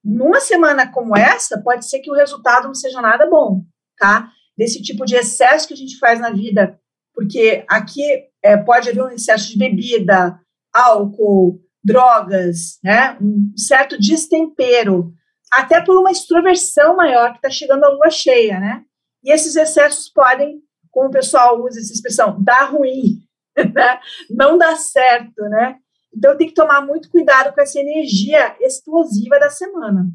Numa 0.03 0.39
semana 0.39 0.89
como 0.89 1.17
essa, 1.17 1.61
pode 1.61 1.89
ser 1.89 1.99
que 1.99 2.09
o 2.09 2.15
resultado 2.15 2.67
não 2.67 2.73
seja 2.73 3.01
nada 3.01 3.29
bom, 3.29 3.65
tá? 3.97 4.31
Desse 4.59 4.81
tipo 4.81 5.05
de 5.05 5.15
excesso 5.15 5.65
que 5.65 5.73
a 5.73 5.77
gente 5.77 5.97
faz 5.97 6.19
na 6.19 6.31
vida, 6.31 6.77
porque 7.15 7.63
aqui 7.65 8.03
é, 8.43 8.57
pode 8.57 8.89
haver 8.89 9.01
um 9.01 9.09
excesso 9.09 9.47
de 9.47 9.57
bebida, 9.57 10.37
álcool, 10.73 11.61
drogas, 11.81 12.77
né? 12.83 13.17
Um 13.21 13.53
certo 13.55 13.97
destempero, 13.97 15.13
até 15.49 15.79
por 15.79 15.97
uma 15.97 16.11
extroversão 16.11 16.97
maior 16.97 17.31
que 17.31 17.37
está 17.37 17.49
chegando 17.49 17.85
a 17.85 17.89
lua 17.89 18.09
cheia, 18.09 18.59
né? 18.59 18.83
E 19.23 19.31
esses 19.31 19.55
excessos 19.55 20.09
podem, 20.09 20.61
como 20.91 21.07
o 21.07 21.11
pessoal 21.11 21.63
usa 21.63 21.79
essa 21.79 21.93
expressão, 21.93 22.43
dar 22.43 22.69
ruim, 22.69 23.23
né? 23.55 23.97
Não 24.29 24.57
dá 24.57 24.75
certo, 24.75 25.41
né? 25.43 25.77
Então 26.13 26.35
tem 26.35 26.47
que 26.47 26.53
tomar 26.53 26.85
muito 26.85 27.09
cuidado 27.09 27.55
com 27.55 27.61
essa 27.61 27.79
energia 27.79 28.57
explosiva 28.59 29.39
da 29.39 29.49
semana. 29.49 30.05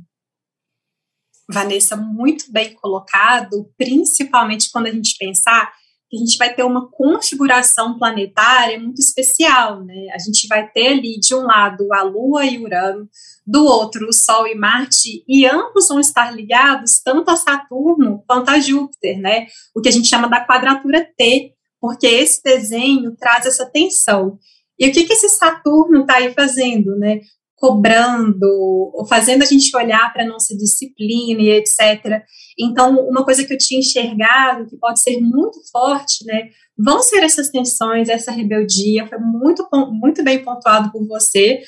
Vanessa, 1.50 1.96
muito 1.96 2.50
bem 2.50 2.74
colocado, 2.74 3.70
principalmente 3.76 4.70
quando 4.70 4.86
a 4.86 4.92
gente 4.92 5.16
pensar 5.18 5.72
que 6.08 6.16
a 6.16 6.20
gente 6.20 6.36
vai 6.38 6.54
ter 6.54 6.62
uma 6.62 6.88
configuração 6.90 7.98
planetária 7.98 8.78
muito 8.78 9.00
especial, 9.00 9.84
né? 9.84 10.06
A 10.14 10.18
gente 10.18 10.46
vai 10.46 10.70
ter 10.70 10.88
ali 10.88 11.18
de 11.18 11.34
um 11.34 11.42
lado 11.42 11.92
a 11.92 12.02
Lua 12.02 12.46
e 12.46 12.58
Urano, 12.58 13.08
do 13.46 13.64
outro 13.64 14.08
o 14.08 14.12
Sol 14.12 14.46
e 14.46 14.54
Marte, 14.54 15.24
e 15.28 15.46
ambos 15.46 15.88
vão 15.88 16.00
estar 16.00 16.30
ligados 16.30 17.00
tanto 17.04 17.30
a 17.30 17.36
Saturno 17.36 18.22
quanto 18.26 18.50
a 18.50 18.60
Júpiter, 18.60 19.18
né? 19.18 19.46
O 19.74 19.80
que 19.80 19.88
a 19.88 19.92
gente 19.92 20.08
chama 20.08 20.28
da 20.28 20.44
quadratura 20.44 21.06
T, 21.16 21.52
porque 21.80 22.06
esse 22.06 22.42
desenho 22.42 23.14
traz 23.16 23.44
essa 23.46 23.66
tensão. 23.66 24.38
E 24.78 24.88
o 24.88 24.92
que, 24.92 25.04
que 25.04 25.12
esse 25.12 25.28
Saturno 25.28 26.00
está 26.00 26.16
aí 26.16 26.32
fazendo, 26.32 26.96
né? 26.96 27.20
Cobrando, 27.56 28.46
ou 28.94 29.06
fazendo 29.08 29.42
a 29.42 29.46
gente 29.46 29.74
olhar 29.76 30.12
para 30.12 30.24
a 30.24 30.28
nossa 30.28 30.56
disciplina 30.56 31.40
e 31.40 31.50
etc. 31.50 32.22
Então, 32.58 32.98
uma 33.08 33.24
coisa 33.24 33.44
que 33.44 33.52
eu 33.52 33.58
tinha 33.58 33.80
enxergado, 33.80 34.66
que 34.66 34.76
pode 34.76 35.00
ser 35.00 35.20
muito 35.20 35.58
forte, 35.72 36.24
né? 36.26 36.48
Vão 36.76 37.00
ser 37.02 37.22
essas 37.22 37.50
tensões, 37.50 38.08
essa 38.08 38.32
rebeldia, 38.32 39.06
foi 39.06 39.18
muito, 39.18 39.66
muito 39.92 40.24
bem 40.24 40.42
pontuado 40.42 40.90
por 40.90 41.06
você, 41.06 41.60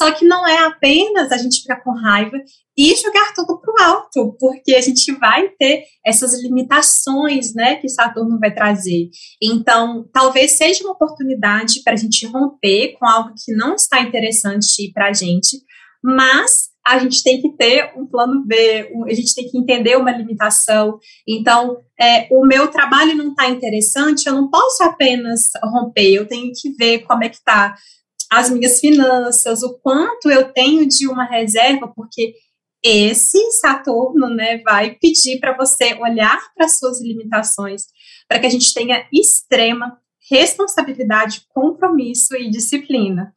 só 0.00 0.10
que 0.12 0.24
não 0.24 0.48
é 0.48 0.64
apenas 0.64 1.30
a 1.30 1.36
gente 1.36 1.60
ficar 1.60 1.82
com 1.82 1.92
raiva 1.92 2.38
e 2.74 2.96
jogar 2.96 3.34
tudo 3.34 3.60
para 3.60 3.70
o 3.70 3.92
alto, 3.92 4.34
porque 4.40 4.74
a 4.74 4.80
gente 4.80 5.12
vai 5.12 5.50
ter 5.58 5.84
essas 6.06 6.42
limitações, 6.42 7.54
né, 7.54 7.76
que 7.76 7.86
Saturno 7.86 8.38
vai 8.38 8.54
trazer. 8.54 9.10
Então, 9.42 10.08
talvez 10.10 10.52
seja 10.52 10.84
uma 10.84 10.94
oportunidade 10.94 11.82
para 11.84 11.92
a 11.92 11.96
gente 11.96 12.26
romper 12.26 12.96
com 12.98 13.06
algo 13.06 13.34
que 13.44 13.54
não 13.54 13.74
está 13.74 14.00
interessante 14.00 14.90
para 14.94 15.08
a 15.08 15.12
gente, 15.12 15.58
mas 16.02 16.70
a 16.86 16.98
gente 16.98 17.22
tem 17.22 17.42
que 17.42 17.54
ter 17.58 17.92
um 17.94 18.06
plano 18.06 18.42
B, 18.46 18.90
a 19.06 19.12
gente 19.12 19.34
tem 19.34 19.50
que 19.50 19.58
entender 19.58 19.96
uma 19.96 20.12
limitação. 20.12 20.98
Então, 21.28 21.76
é, 22.00 22.26
o 22.30 22.46
meu 22.46 22.68
trabalho 22.68 23.14
não 23.14 23.32
está 23.32 23.50
interessante, 23.50 24.26
eu 24.26 24.32
não 24.32 24.48
posso 24.48 24.82
apenas 24.82 25.50
romper, 25.62 26.14
eu 26.14 26.26
tenho 26.26 26.50
que 26.58 26.72
ver 26.72 27.00
como 27.00 27.22
é 27.22 27.28
que 27.28 27.36
está 27.36 27.74
as 28.30 28.48
minhas 28.48 28.78
finanças, 28.78 29.62
o 29.62 29.78
quanto 29.80 30.30
eu 30.30 30.52
tenho 30.52 30.86
de 30.86 31.08
uma 31.08 31.24
reserva, 31.24 31.88
porque 31.88 32.34
esse 32.82 33.38
Saturno, 33.52 34.28
né, 34.28 34.58
vai 34.58 34.94
pedir 34.94 35.38
para 35.38 35.56
você 35.56 35.94
olhar 35.94 36.40
para 36.54 36.68
suas 36.68 37.00
limitações, 37.02 37.86
para 38.28 38.38
que 38.38 38.46
a 38.46 38.50
gente 38.50 38.72
tenha 38.72 39.06
extrema 39.12 40.00
responsabilidade, 40.30 41.44
compromisso 41.48 42.36
e 42.36 42.48
disciplina. 42.48 43.34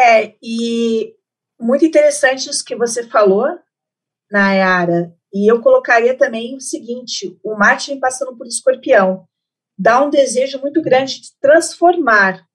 É, 0.00 0.34
e 0.42 1.14
muito 1.60 1.84
interessante 1.84 2.48
isso 2.48 2.64
que 2.64 2.74
você 2.74 3.06
falou, 3.06 3.46
Nayara, 4.30 5.14
e 5.32 5.50
eu 5.50 5.60
colocaria 5.60 6.16
também 6.16 6.56
o 6.56 6.60
seguinte: 6.60 7.38
o 7.44 7.56
Marte 7.56 7.94
passando 7.96 8.36
por 8.36 8.46
escorpião, 8.46 9.26
dá 9.76 10.02
um 10.02 10.10
desejo 10.10 10.60
muito 10.60 10.80
grande 10.80 11.20
de 11.20 11.38
transformar, 11.40 12.47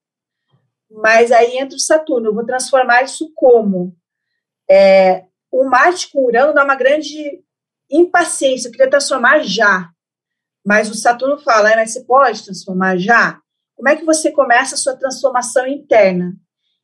mas 0.94 1.32
aí 1.32 1.58
entra 1.58 1.76
o 1.76 1.80
Saturno, 1.80 2.28
eu 2.28 2.34
vou 2.34 2.44
transformar 2.44 3.02
isso 3.02 3.30
como? 3.34 3.96
É, 4.70 5.24
o 5.50 5.64
Marte 5.64 6.10
com 6.10 6.24
Urano 6.24 6.54
dá 6.54 6.64
uma 6.64 6.76
grande 6.76 7.42
impaciência, 7.90 8.68
eu 8.68 8.72
queria 8.72 8.90
transformar 8.90 9.40
já. 9.40 9.90
Mas 10.64 10.88
o 10.90 10.94
Saturno 10.94 11.38
fala, 11.38 11.70
é, 11.70 11.76
mas 11.76 11.92
você 11.92 12.04
pode 12.04 12.42
transformar 12.42 12.96
já? 12.96 13.38
Como 13.76 13.88
é 13.88 13.96
que 13.96 14.04
você 14.04 14.30
começa 14.30 14.74
a 14.74 14.78
sua 14.78 14.96
transformação 14.96 15.66
interna? 15.66 16.32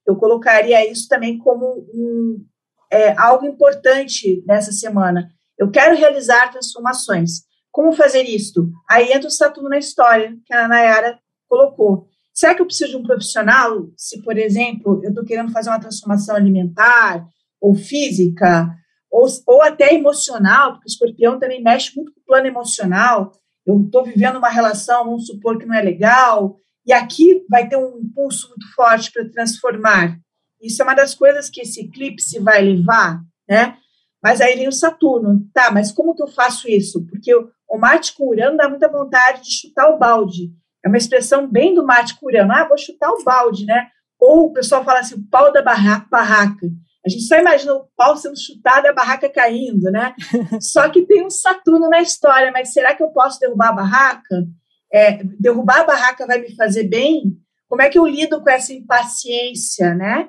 Eu 0.07 0.17
colocaria 0.17 0.91
isso 0.91 1.09
também 1.09 1.39
como 1.39 1.87
um, 1.95 2.45
é, 2.91 3.17
algo 3.17 3.47
importante 3.47 4.43
nessa 4.47 4.73
semana. 4.73 5.31
Eu 5.57 5.71
quero 5.71 5.97
realizar 5.97 6.51
transformações. 6.51 7.43
Como 7.71 7.93
fazer 7.93 8.25
isto? 8.25 8.71
Aí 8.89 9.13
entra 9.13 9.29
o 9.29 9.31
Saturno 9.31 9.69
na 9.69 9.79
história, 9.79 10.37
que 10.45 10.53
a 10.53 10.67
Nayara 10.67 11.19
colocou. 11.49 12.09
Será 12.41 12.55
que 12.55 12.63
eu 12.63 12.67
preciso 12.67 12.93
de 12.93 12.97
um 12.97 13.03
profissional? 13.03 13.91
Se, 13.99 14.23
por 14.23 14.39
exemplo, 14.39 14.99
eu 15.05 15.11
estou 15.11 15.23
querendo 15.27 15.53
fazer 15.53 15.69
uma 15.69 15.79
transformação 15.79 16.35
alimentar 16.35 17.29
ou 17.61 17.75
física, 17.75 18.75
ou, 19.13 19.27
ou 19.47 19.63
até 19.63 19.93
emocional, 19.93 20.73
porque 20.73 20.87
o 20.87 20.91
escorpião 20.91 21.39
também 21.39 21.63
mexe 21.63 21.95
muito 21.95 22.15
com 22.15 22.21
o 22.21 22.25
plano 22.25 22.47
emocional. 22.47 23.31
Eu 23.67 23.83
estou 23.83 24.03
vivendo 24.07 24.37
uma 24.37 24.49
relação, 24.49 25.05
vamos 25.05 25.27
supor 25.27 25.59
que 25.59 25.67
não 25.67 25.75
é 25.75 25.83
legal, 25.83 26.57
e 26.87 26.95
aqui 26.95 27.45
vai 27.47 27.69
ter 27.69 27.77
um 27.77 27.99
impulso 27.99 28.49
muito 28.49 28.75
forte 28.75 29.13
para 29.13 29.29
transformar. 29.29 30.17
Isso 30.63 30.81
é 30.81 30.85
uma 30.87 30.95
das 30.95 31.15
coisas 31.15 31.51
que 31.51 31.61
esse 31.61 31.83
eclipse 31.83 32.39
vai 32.39 32.63
levar, 32.63 33.21
né? 33.47 33.77
Mas 34.23 34.41
aí 34.41 34.57
vem 34.57 34.67
o 34.67 34.73
Saturno. 34.73 35.47
Tá, 35.53 35.71
mas 35.71 35.93
como 35.93 36.15
que 36.15 36.23
eu 36.23 36.29
faço 36.29 36.67
isso? 36.71 37.05
Porque 37.05 37.35
o 37.35 37.77
Marte 37.77 38.15
com 38.15 38.31
Urano 38.31 38.57
dá 38.57 38.67
muita 38.67 38.89
vontade 38.89 39.43
de 39.43 39.53
chutar 39.53 39.91
o 39.91 39.99
balde. 39.99 40.59
É 40.85 40.89
uma 40.89 40.97
expressão 40.97 41.47
bem 41.51 41.75
do 41.75 41.85
mate 41.85 42.19
curano. 42.19 42.53
Ah, 42.53 42.67
vou 42.67 42.79
chutar 42.79 43.11
o 43.11 43.23
balde, 43.23 43.67
né? 43.67 43.89
Ou 44.19 44.47
o 44.47 44.53
pessoal 44.53 44.85
fala 44.85 45.01
assim, 45.01 45.15
o 45.15 45.29
pau 45.31 45.53
da 45.53 45.63
barraca. 45.63 46.07
barraca. 46.11 46.67
A 47.05 47.09
gente 47.09 47.23
só 47.23 47.37
imagina 47.37 47.75
o 47.75 47.89
pau 47.97 48.17
sendo 48.17 48.39
chutado 48.39 48.87
e 48.87 48.91
a 48.91 48.93
barraca 48.93 49.29
caindo, 49.29 49.91
né? 49.91 50.15
Só 50.61 50.89
que 50.91 51.03
tem 51.03 51.25
um 51.25 51.31
Saturno 51.31 51.89
na 51.89 52.03
história, 52.03 52.53
mas 52.53 52.73
será 52.73 52.95
que 52.95 53.03
eu 53.03 53.09
posso 53.09 53.41
derrubar 53.41 53.71
a 53.71 53.73
barraca? 53.73 54.47
É, 54.93 55.23
derrubar 55.39 55.81
a 55.81 55.85
barraca 55.85 56.27
vai 56.27 56.41
me 56.41 56.55
fazer 56.55 56.85
bem? 56.85 57.39
Como 57.69 57.81
é 57.81 57.89
que 57.89 57.99
eu 57.99 58.07
lido 58.07 58.43
com 58.43 58.51
essa 58.51 58.75
impaciência, 58.75 59.95
né? 59.95 60.29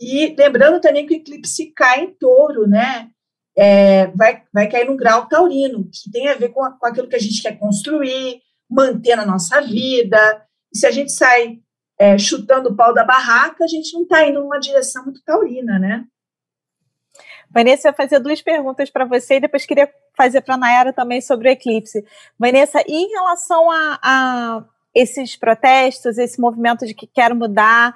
E 0.00 0.34
lembrando 0.38 0.80
também 0.80 1.06
que 1.06 1.14
o 1.14 1.16
eclipse 1.16 1.72
cai 1.74 2.04
em 2.04 2.14
touro, 2.14 2.66
né? 2.66 3.10
É, 3.56 4.06
vai, 4.08 4.42
vai 4.54 4.68
cair 4.68 4.86
no 4.86 4.96
grau 4.96 5.26
taurino, 5.26 5.90
que 5.92 6.10
tem 6.10 6.28
a 6.28 6.34
ver 6.34 6.50
com, 6.50 6.62
com 6.78 6.86
aquilo 6.86 7.08
que 7.08 7.16
a 7.16 7.20
gente 7.20 7.42
quer 7.42 7.58
construir, 7.58 8.40
manter 8.68 9.16
na 9.16 9.24
nossa 9.24 9.60
vida. 9.60 10.46
E 10.72 10.78
se 10.78 10.86
a 10.86 10.90
gente 10.90 11.12
sai 11.12 11.58
é, 11.98 12.16
chutando 12.18 12.70
o 12.70 12.76
pau 12.76 12.94
da 12.94 13.04
barraca, 13.04 13.64
a 13.64 13.68
gente 13.68 13.92
não 13.94 14.02
está 14.02 14.26
indo 14.26 14.40
numa 14.40 14.60
direção 14.60 15.04
muito 15.04 15.22
taurina, 15.24 15.78
né? 15.78 16.04
Vanessa, 17.50 17.88
eu 17.88 17.94
fazer 17.94 18.20
duas 18.20 18.42
perguntas 18.42 18.90
para 18.90 19.06
você 19.06 19.36
e 19.36 19.40
depois 19.40 19.64
queria 19.64 19.90
fazer 20.16 20.42
para 20.42 20.54
a 20.54 20.58
Nayara 20.58 20.92
também 20.92 21.20
sobre 21.20 21.48
o 21.48 21.52
eclipse. 21.52 22.04
Vanessa, 22.38 22.82
e 22.86 22.94
em 22.94 23.08
relação 23.08 23.70
a, 23.70 23.98
a 24.02 24.64
esses 24.94 25.34
protestos, 25.34 26.18
esse 26.18 26.40
movimento 26.40 26.86
de 26.86 26.94
que 26.94 27.06
quero 27.06 27.34
mudar, 27.34 27.94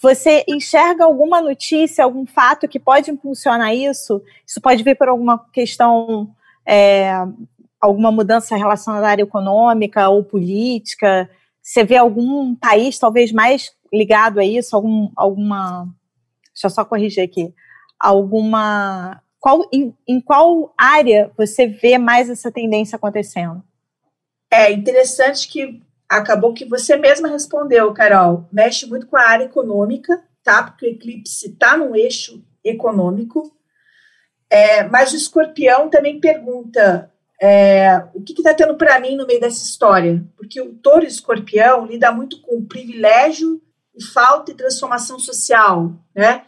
você 0.00 0.44
enxerga 0.48 1.04
alguma 1.04 1.40
notícia, 1.40 2.04
algum 2.04 2.26
fato 2.26 2.68
que 2.68 2.78
pode 2.78 3.10
impulsionar 3.10 3.74
isso? 3.74 4.22
Isso 4.46 4.60
pode 4.60 4.82
vir 4.82 4.96
por 4.96 5.08
alguma 5.08 5.48
questão 5.52 6.34
é, 6.66 7.12
alguma 7.82 8.12
mudança 8.12 8.54
relacionada 8.56 9.06
à 9.06 9.10
área 9.10 9.22
econômica 9.24 10.08
ou 10.08 10.22
política? 10.22 11.28
Você 11.60 11.82
vê 11.82 11.96
algum 11.96 12.54
país 12.54 12.98
talvez 12.98 13.32
mais 13.32 13.72
ligado 13.92 14.38
a 14.38 14.44
isso? 14.44 14.76
Algum, 14.76 15.10
alguma. 15.16 15.88
Deixa 16.54 16.66
eu 16.66 16.70
só 16.70 16.84
corrigir 16.84 17.24
aqui. 17.24 17.52
Alguma. 17.98 19.20
Qual, 19.40 19.68
em, 19.72 19.92
em 20.06 20.20
qual 20.20 20.72
área 20.78 21.32
você 21.36 21.66
vê 21.66 21.98
mais 21.98 22.30
essa 22.30 22.52
tendência 22.52 22.94
acontecendo? 22.94 23.62
É 24.48 24.70
interessante 24.70 25.48
que 25.48 25.82
acabou 26.08 26.54
que 26.54 26.64
você 26.64 26.96
mesma 26.96 27.28
respondeu, 27.28 27.92
Carol. 27.92 28.48
Mexe 28.52 28.86
muito 28.86 29.08
com 29.08 29.16
a 29.16 29.26
área 29.26 29.44
econômica, 29.44 30.22
tá? 30.44 30.62
Porque 30.62 30.86
o 30.86 30.90
eclipse 30.90 31.50
está 31.50 31.76
no 31.76 31.96
eixo 31.96 32.44
econômico. 32.62 33.50
É, 34.48 34.84
mas 34.84 35.12
o 35.12 35.16
escorpião 35.16 35.88
também 35.88 36.20
pergunta 36.20 37.11
é, 37.44 38.04
o 38.14 38.22
que 38.22 38.34
está 38.34 38.54
tendo 38.54 38.76
para 38.76 39.00
mim 39.00 39.16
no 39.16 39.26
meio 39.26 39.40
dessa 39.40 39.64
história? 39.64 40.24
Porque 40.36 40.60
o 40.60 40.74
touro 40.74 41.04
escorpião 41.04 41.84
lida 41.84 42.12
muito 42.12 42.40
com 42.40 42.64
privilégio 42.64 43.60
e 43.92 44.04
falta 44.04 44.52
e 44.52 44.54
transformação 44.54 45.18
social, 45.18 45.92
né? 46.14 46.44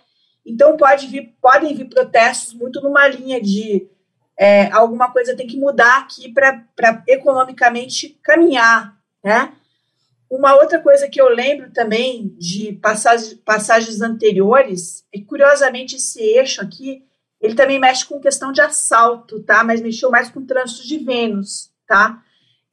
Então 0.46 0.76
pode 0.76 1.08
vir, 1.08 1.34
podem 1.42 1.74
vir 1.74 1.88
protestos 1.88 2.54
muito 2.54 2.80
numa 2.80 3.08
linha 3.08 3.42
de 3.42 3.88
é, 4.38 4.70
alguma 4.70 5.10
coisa 5.10 5.34
tem 5.34 5.48
que 5.48 5.58
mudar 5.58 5.98
aqui 5.98 6.32
para 6.32 7.02
economicamente 7.08 8.16
caminhar, 8.22 8.96
né? 9.22 9.52
Uma 10.30 10.54
outra 10.54 10.80
coisa 10.80 11.08
que 11.08 11.20
eu 11.20 11.28
lembro 11.28 11.72
também 11.72 12.36
de 12.38 12.72
passagens, 12.74 13.34
passagens 13.34 14.00
anteriores 14.00 15.04
é 15.12 15.18
que, 15.18 15.24
curiosamente, 15.24 15.96
esse 15.96 16.20
eixo 16.20 16.62
aqui, 16.62 17.04
ele 17.44 17.54
também 17.54 17.78
mexe 17.78 18.06
com 18.06 18.18
questão 18.18 18.50
de 18.50 18.62
assalto, 18.62 19.38
tá? 19.42 19.62
Mas 19.62 19.82
mexeu 19.82 20.10
mais 20.10 20.30
com 20.30 20.46
trânsito 20.46 20.88
de 20.88 20.96
Vênus, 20.96 21.70
tá? 21.86 22.22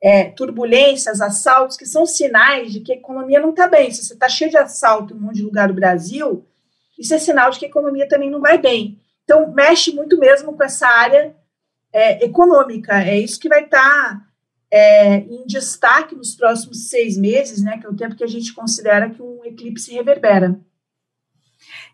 É, 0.02 0.30
turbulências, 0.30 1.20
assaltos, 1.20 1.76
que 1.76 1.86
são 1.86 2.06
sinais 2.06 2.72
de 2.72 2.80
que 2.80 2.94
a 2.94 2.96
economia 2.96 3.42
não 3.42 3.50
está 3.50 3.68
bem. 3.68 3.92
Se 3.92 4.02
você 4.02 4.14
está 4.14 4.30
cheio 4.30 4.50
de 4.50 4.56
assalto 4.56 5.14
em 5.14 5.18
um 5.18 5.20
monte 5.20 5.36
de 5.36 5.44
lugar 5.44 5.68
do 5.68 5.74
Brasil, 5.74 6.46
isso 6.98 7.14
é 7.14 7.20
sinal 7.20 7.52
de 7.52 7.60
que 7.60 7.66
a 7.66 7.68
economia 7.68 8.08
também 8.08 8.32
não 8.32 8.40
vai 8.40 8.58
bem. 8.58 8.98
Então, 9.26 9.52
mexe 9.52 9.92
muito 9.92 10.18
mesmo 10.18 10.54
com 10.54 10.64
essa 10.64 10.88
área 10.88 11.36
é, 11.92 12.24
econômica. 12.24 13.04
É 13.04 13.20
isso 13.20 13.42
que 13.42 13.50
vai 13.50 13.66
estar 13.66 13.82
tá, 13.82 14.26
é, 14.72 15.18
em 15.18 15.46
destaque 15.46 16.16
nos 16.16 16.34
próximos 16.34 16.88
seis 16.88 17.18
meses, 17.18 17.62
né, 17.62 17.78
que 17.78 17.86
é 17.86 17.90
o 17.90 17.96
tempo 17.96 18.16
que 18.16 18.24
a 18.24 18.28
gente 18.28 18.54
considera 18.54 19.10
que 19.10 19.22
um 19.22 19.44
eclipse 19.44 19.94
reverbera. 19.94 20.58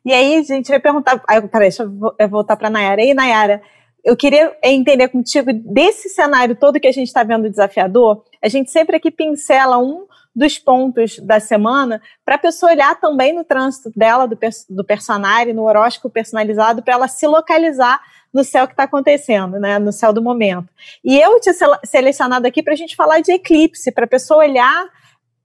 E 0.08 0.14
aí, 0.14 0.38
a 0.38 0.42
gente 0.42 0.70
vai 0.70 0.80
perguntar. 0.80 1.22
Aí, 1.28 1.42
peraí, 1.42 1.68
deixa 1.68 1.84
eu 1.84 2.30
voltar 2.30 2.56
para 2.56 2.70
Nayara. 2.70 3.02
E 3.04 3.10
aí, 3.10 3.14
Nayara, 3.14 3.62
eu 4.06 4.16
queria 4.16 4.58
entender 4.64 5.10
contigo 5.10 5.52
desse 5.52 6.08
cenário 6.08 6.56
todo 6.56 6.80
que 6.80 6.88
a 6.88 6.94
gente 6.94 7.08
está 7.08 7.24
vendo 7.24 7.50
desafiador. 7.50 8.24
A 8.42 8.48
gente 8.48 8.72
sempre 8.72 8.96
aqui 8.96 9.12
pincela 9.12 9.78
um 9.78 10.08
dos 10.34 10.58
pontos 10.58 11.20
da 11.20 11.42
semana 11.42 12.02
para 12.24 12.36
a 12.36 12.38
pessoa 12.38 12.72
olhar 12.72 12.98
também 13.02 13.34
no 13.34 13.44
trânsito 13.44 13.92
dela, 13.94 14.26
do, 14.26 14.40
do 14.70 14.86
personagem, 14.86 15.54
no 15.54 15.64
horóscopo 15.64 16.10
personalizado, 16.10 16.82
para 16.82 16.94
ela 16.94 17.10
se 17.10 17.28
localizar 17.28 18.00
no 18.34 18.46
céu 18.46 18.66
que 18.66 18.72
está 18.72 18.84
acontecendo, 18.84 19.60
né? 19.60 19.78
No 19.78 19.92
céu 19.92 20.14
do 20.14 20.22
momento. 20.22 20.70
E 21.04 21.20
eu 21.20 21.38
tinha 21.42 21.54
selecionado 21.84 22.48
aqui 22.48 22.64
para 22.64 22.72
a 22.72 22.78
gente 22.78 22.96
falar 22.96 23.20
de 23.20 23.34
eclipse, 23.34 23.92
para 23.92 24.06
a 24.06 24.08
pessoa 24.08 24.46
olhar 24.46 24.86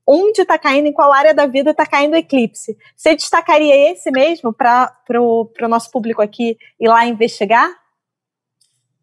onde 0.06 0.42
está 0.42 0.58
caindo, 0.58 0.86
em 0.86 0.92
qual 0.92 1.12
área 1.12 1.34
da 1.34 1.46
vida 1.46 1.70
está 1.70 1.86
caindo 1.86 2.14
o 2.14 2.16
eclipse. 2.16 2.76
Você 2.96 3.14
destacaria 3.14 3.92
esse 3.92 4.10
mesmo 4.10 4.52
para 4.52 4.92
o 5.20 5.68
nosso 5.68 5.90
público 5.90 6.22
aqui 6.22 6.56
ir 6.80 6.88
lá 6.88 7.06
investigar? 7.06 7.70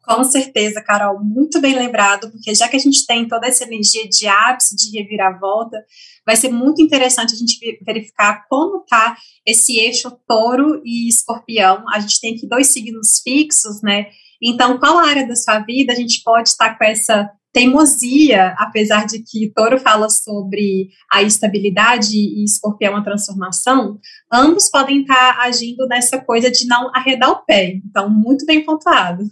Com 0.10 0.24
certeza, 0.24 0.82
Carol, 0.82 1.20
muito 1.24 1.62
bem 1.62 1.76
lembrado, 1.76 2.32
porque 2.32 2.56
já 2.56 2.68
que 2.68 2.76
a 2.76 2.80
gente 2.80 3.06
tem 3.06 3.28
toda 3.28 3.48
essa 3.48 3.64
energia 3.64 4.10
de 4.10 4.28
ápice, 4.28 4.76
de 4.76 4.98
reviravolta, 4.98 5.78
vai 6.26 6.36
ser 6.36 6.50
muito 6.50 6.82
interessante 6.82 7.34
a 7.34 7.38
gente 7.38 7.60
verificar 7.86 8.48
como 8.50 8.82
está 8.82 9.16
esse 9.46 9.78
eixo 9.78 10.10
touro 10.28 10.82
e 10.84 11.08
escorpião. 11.08 11.84
A 11.94 12.00
gente 12.00 12.20
tem 12.20 12.34
aqui 12.36 12.48
dois 12.48 12.68
signos 12.68 13.22
fixos, 13.24 13.84
né? 13.84 14.08
Então, 14.42 14.80
qual 14.80 14.98
área 14.98 15.28
da 15.28 15.36
sua 15.36 15.60
vida 15.60 15.94
a 15.94 15.96
gente 15.96 16.24
pode 16.24 16.50
estar 16.50 16.70
tá 16.70 16.76
com 16.76 16.86
essa 16.86 17.30
teimosia, 17.52 18.54
apesar 18.58 19.06
de 19.06 19.24
que 19.24 19.52
touro 19.56 19.80
fala 19.80 20.10
sobre 20.10 20.90
a 21.12 21.24
estabilidade 21.24 22.16
e 22.16 22.44
escorpião 22.44 22.96
a 22.96 23.04
transformação, 23.04 24.00
ambos 24.32 24.70
podem 24.70 25.02
estar 25.02 25.36
tá 25.36 25.44
agindo 25.44 25.88
nessa 25.88 26.20
coisa 26.20 26.52
de 26.52 26.68
não 26.68 26.92
arredar 26.96 27.32
o 27.32 27.46
pé. 27.46 27.80
Então, 27.86 28.10
muito 28.10 28.46
bem 28.46 28.64
pontuado. 28.64 29.24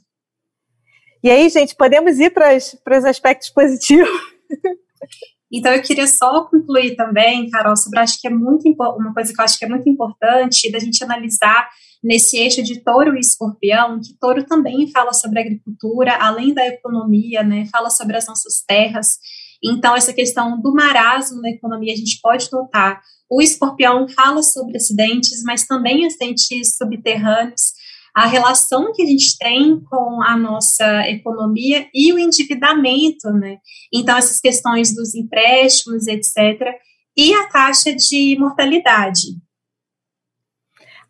E 1.24 1.29
aí, 1.29 1.50
gente, 1.50 1.75
podemos 1.75 2.19
ir 2.19 2.31
para 2.31 2.55
os 2.55 3.05
aspectos 3.05 3.50
positivos? 3.50 4.09
Então, 5.50 5.71
eu 5.71 5.81
queria 5.81 6.07
só 6.07 6.43
concluir 6.43 6.95
também, 6.97 7.50
Carol, 7.50 7.77
sobre 7.77 8.00
acho 8.00 8.19
que 8.19 8.27
é 8.27 8.29
muito 8.29 8.67
uma 8.67 9.13
coisa 9.13 9.33
que 9.33 9.39
eu 9.39 9.45
acho 9.45 9.57
que 9.57 9.63
é 9.63 9.69
muito 9.69 9.88
importante 9.88 10.69
da 10.69 10.77
gente 10.77 11.01
analisar 11.01 11.69
nesse 12.04 12.38
eixo 12.38 12.63
de 12.63 12.84
touro 12.84 13.16
e 13.16 13.20
escorpião, 13.20 14.00
que 14.00 14.18
touro 14.20 14.46
também 14.46 14.92
fala 14.92 15.13
sobre 15.13 15.39
agricultura, 15.39 16.16
além 16.20 16.54
da 16.54 16.66
economia, 16.68 17.43
né? 17.43 17.65
Fala 17.71 17.89
sobre 17.89 18.17
as 18.17 18.28
nossas 18.28 18.63
terras. 18.67 19.17
Então, 19.63 19.95
essa 19.95 20.13
questão 20.13 20.62
do 20.62 20.74
marasmo 20.74 21.41
na 21.41 21.50
economia, 21.50 21.93
a 21.93 21.98
gente 21.98 22.19
pode 22.21 22.48
notar. 22.52 23.02
O 23.30 23.41
escorpião 23.41 24.08
fala 24.08 24.43
sobre 24.43 24.78
acidentes, 24.78 25.41
mas 25.43 25.65
também 25.65 26.06
acidentes 26.06 26.78
subterrâneos 26.78 27.78
a 28.17 28.26
relação 28.26 28.91
que 28.93 29.04
a 29.04 29.06
gente 29.06 29.38
tem 29.38 29.80
com 29.80 30.24
a 30.24 30.36
nossa 30.36 31.08
economia 31.08 31.88
e 31.93 32.12
o 32.12 32.17
endividamento, 32.17 33.30
né? 33.30 33.60
Então, 33.93 34.17
essas 34.17 34.39
questões 34.39 34.91
dos 34.95 35.13
empréstimos, 35.13 36.08
etc., 36.08 36.76
e 37.15 37.32
a 37.32 37.48
taxa 37.48 37.95
de 37.95 38.36
mortalidade. 38.39 39.21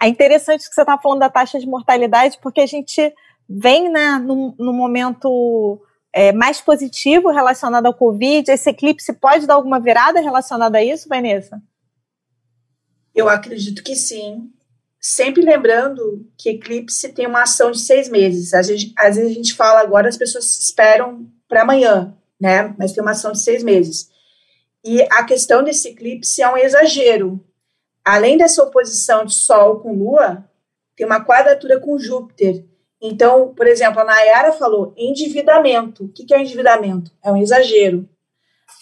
É 0.02 0.08
interessante 0.08 0.68
que 0.68 0.74
você 0.74 0.82
está 0.82 0.98
falando 0.98 1.20
da 1.20 1.30
taxa 1.30 1.60
de 1.60 1.66
mortalidade, 1.66 2.38
porque 2.42 2.62
a 2.62 2.66
gente 2.68 3.14
vem 3.50 3.90
né, 3.90 4.18
num 4.20 4.74
momento 4.74 5.82
é, 6.14 6.32
mais 6.32 6.62
positivo 6.62 7.30
relacionado 7.30 7.86
ao 7.86 7.94
Covid. 7.94 8.52
Esse 8.52 8.70
eclipse 8.70 9.14
pode 9.14 9.48
dar 9.48 9.56
alguma 9.56 9.80
virada 9.80 10.20
relacionada 10.20 10.78
a 10.78 10.84
isso, 10.84 11.08
Vanessa? 11.08 11.62
Eu 13.16 13.28
acredito 13.28 13.84
que 13.84 13.96
sim 13.96 14.52
sempre 15.00 15.42
lembrando 15.42 16.28
que 16.38 16.50
eclipse 16.50 17.10
tem 17.14 17.28
uma 17.28 17.44
ação 17.44 17.72
de 17.72 17.80
seis 17.80 18.10
meses. 18.10 18.54
Às 18.54 18.68
vezes, 18.68 18.92
às 18.98 19.16
vezes 19.16 19.32
a 19.32 19.34
gente 19.34 19.54
fala 19.54 19.80
agora, 19.80 20.10
as 20.10 20.18
pessoas 20.18 20.60
esperam 20.60 21.26
para 21.48 21.62
amanhã, 21.62 22.14
né? 22.40 22.76
Mas 22.78 22.92
tem 22.92 23.02
uma 23.02 23.12
ação 23.12 23.32
de 23.32 23.42
seis 23.42 23.64
meses. 23.64 24.10
E 24.84 25.02
a 25.04 25.24
questão 25.24 25.64
desse 25.64 25.90
eclipse 25.90 26.42
é 26.42 26.50
um 26.50 26.58
exagero. 26.58 27.44
Além 28.08 28.38
dessa 28.38 28.64
oposição 28.64 29.26
de 29.26 29.34
Sol 29.34 29.82
com 29.82 29.94
Lua, 29.94 30.46
tem 30.96 31.06
uma 31.06 31.26
quadratura 31.26 31.80
com 31.80 32.00
Júpiter. 32.00 32.64
Então, 33.02 33.54
por 33.54 33.68
exemplo, 33.68 34.00
a 34.00 34.06
Nayara 34.06 34.54
falou 34.54 34.94
endividamento. 34.96 36.06
O 36.06 36.10
que 36.10 36.34
é 36.34 36.42
endividamento? 36.42 37.12
É 37.22 37.30
um 37.32 37.38
exagero. 37.38 38.08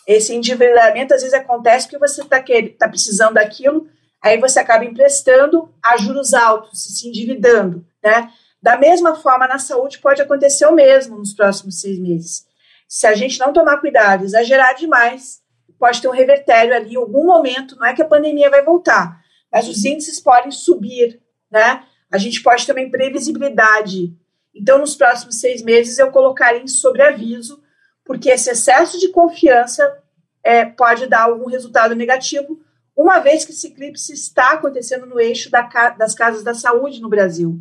Esse 0.08 0.34
endividamento 0.36 1.14
às 1.14 1.22
vezes 1.22 1.34
acontece 1.34 1.88
porque 1.88 2.08
você 2.08 2.22
está 2.22 2.44
tá 2.78 2.88
precisando 2.88 3.34
daquilo, 3.34 3.88
Aí 4.26 4.40
você 4.40 4.60
acaba 4.60 4.84
emprestando 4.84 5.72
a 5.84 5.98
juros 5.98 6.34
altos, 6.34 6.84
se 6.84 7.08
endividando, 7.08 7.86
né? 8.04 8.32
Da 8.60 8.76
mesma 8.76 9.16
forma, 9.16 9.48
na 9.48 9.60
saúde 9.60 10.00
pode 10.00 10.20
acontecer 10.20 10.66
o 10.66 10.74
mesmo 10.74 11.16
nos 11.16 11.32
próximos 11.32 11.80
seis 11.80 12.00
meses. 12.00 12.44
Se 12.88 13.06
a 13.06 13.14
gente 13.14 13.40
não 13.40 13.54
tomar 13.54 13.78
cuidado, 13.78 14.24
exagerar 14.24 14.74
demais, 14.74 15.44
pode 15.80 16.02
ter 16.02 16.08
um 16.08 16.12
revertério 16.12 16.76
ali 16.76 16.94
em 16.94 16.98
algum 16.98 17.26
momento. 17.26 17.76
Não 17.76 17.86
é 17.86 17.94
que 17.94 18.02
a 18.02 18.08
pandemia 18.08 18.50
vai 18.50 18.64
voltar, 18.64 19.22
mas 19.52 19.68
os 19.68 19.84
índices 19.86 20.20
podem 20.20 20.52
subir, 20.52 21.22
né? 21.52 21.84
A 22.12 22.18
gente 22.18 22.42
pode 22.42 22.66
ter 22.66 22.72
uma 22.72 22.82
imprevisibilidade. 22.82 24.16
Então, 24.54 24.78
nos 24.78 24.96
próximos 24.96 25.40
seis 25.40 25.62
meses, 25.62 25.98
eu 26.00 26.12
colocaria 26.12 26.62
em 26.62 26.68
sobreaviso, 26.68 27.62
porque 28.06 28.30
esse 28.30 28.50
excesso 28.50 29.00
de 29.00 29.10
confiança 29.10 30.02
é, 30.44 30.64
pode 30.64 31.08
dar 31.08 31.24
algum 31.24 31.48
resultado 31.48 31.96
negativo, 31.96 32.60
uma 32.96 33.20
vez 33.20 33.44
que 33.44 33.52
esse 33.52 33.68
eclipse 33.68 34.14
está 34.14 34.54
acontecendo 34.54 35.06
no 35.06 35.20
eixo 35.20 35.50
da, 35.50 35.62
das 35.98 36.16
casas 36.16 36.44
da 36.44 36.54
saúde 36.54 37.02
no 37.02 37.10
Brasil. 37.10 37.60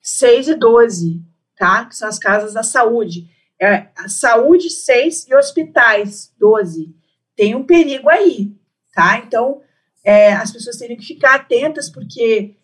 6 0.00 0.48
e 0.48 0.54
12, 0.54 1.22
tá? 1.56 1.84
Que 1.84 1.94
são 1.94 2.08
as 2.08 2.18
casas 2.18 2.54
da 2.54 2.62
saúde. 2.62 3.28
É, 3.60 3.88
saúde, 4.08 4.70
6 4.70 5.28
e 5.28 5.34
hospitais, 5.34 6.32
12. 6.38 6.94
Tem 7.36 7.54
um 7.54 7.64
perigo 7.64 8.08
aí, 8.08 8.52
tá? 8.94 9.18
Então, 9.18 9.60
é, 10.04 10.34
as 10.34 10.52
pessoas 10.52 10.76
teriam 10.76 10.98
que 10.98 11.06
ficar 11.06 11.34
atentas, 11.34 11.88
porque, 11.88 12.56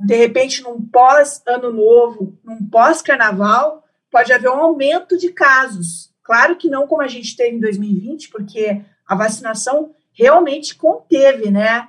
de 0.00 0.16
repente, 0.16 0.62
num 0.62 0.80
pós-ano 0.80 1.72
novo, 1.72 2.38
num 2.42 2.68
pós-carnaval, 2.68 3.84
pode 4.10 4.32
haver 4.32 4.50
um 4.50 4.60
aumento 4.60 5.18
de 5.18 5.30
casos. 5.30 6.10
Claro 6.22 6.56
que 6.56 6.68
não 6.68 6.86
como 6.86 7.02
a 7.02 7.08
gente 7.08 7.36
teve 7.36 7.56
em 7.56 7.60
2020, 7.60 8.30
porque 8.30 8.82
a 9.06 9.14
vacinação 9.14 9.94
realmente 10.12 10.74
conteve 10.74 11.50
né, 11.50 11.86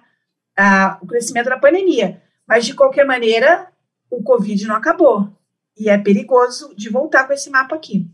a, 0.56 1.00
o 1.02 1.08
crescimento 1.08 1.50
da 1.50 1.58
pandemia. 1.58 2.22
Mas, 2.48 2.66
de 2.66 2.74
qualquer 2.74 3.06
maneira, 3.06 3.72
o 4.12 4.22
Covid 4.22 4.68
não 4.68 4.76
acabou. 4.76 5.30
E 5.78 5.90
é 5.90 5.98
perigoso 5.98 6.74
de 6.76 6.90
voltar 6.90 7.26
com 7.26 7.34
esse 7.34 7.50
mapa 7.50 7.76
aqui. 7.76 8.10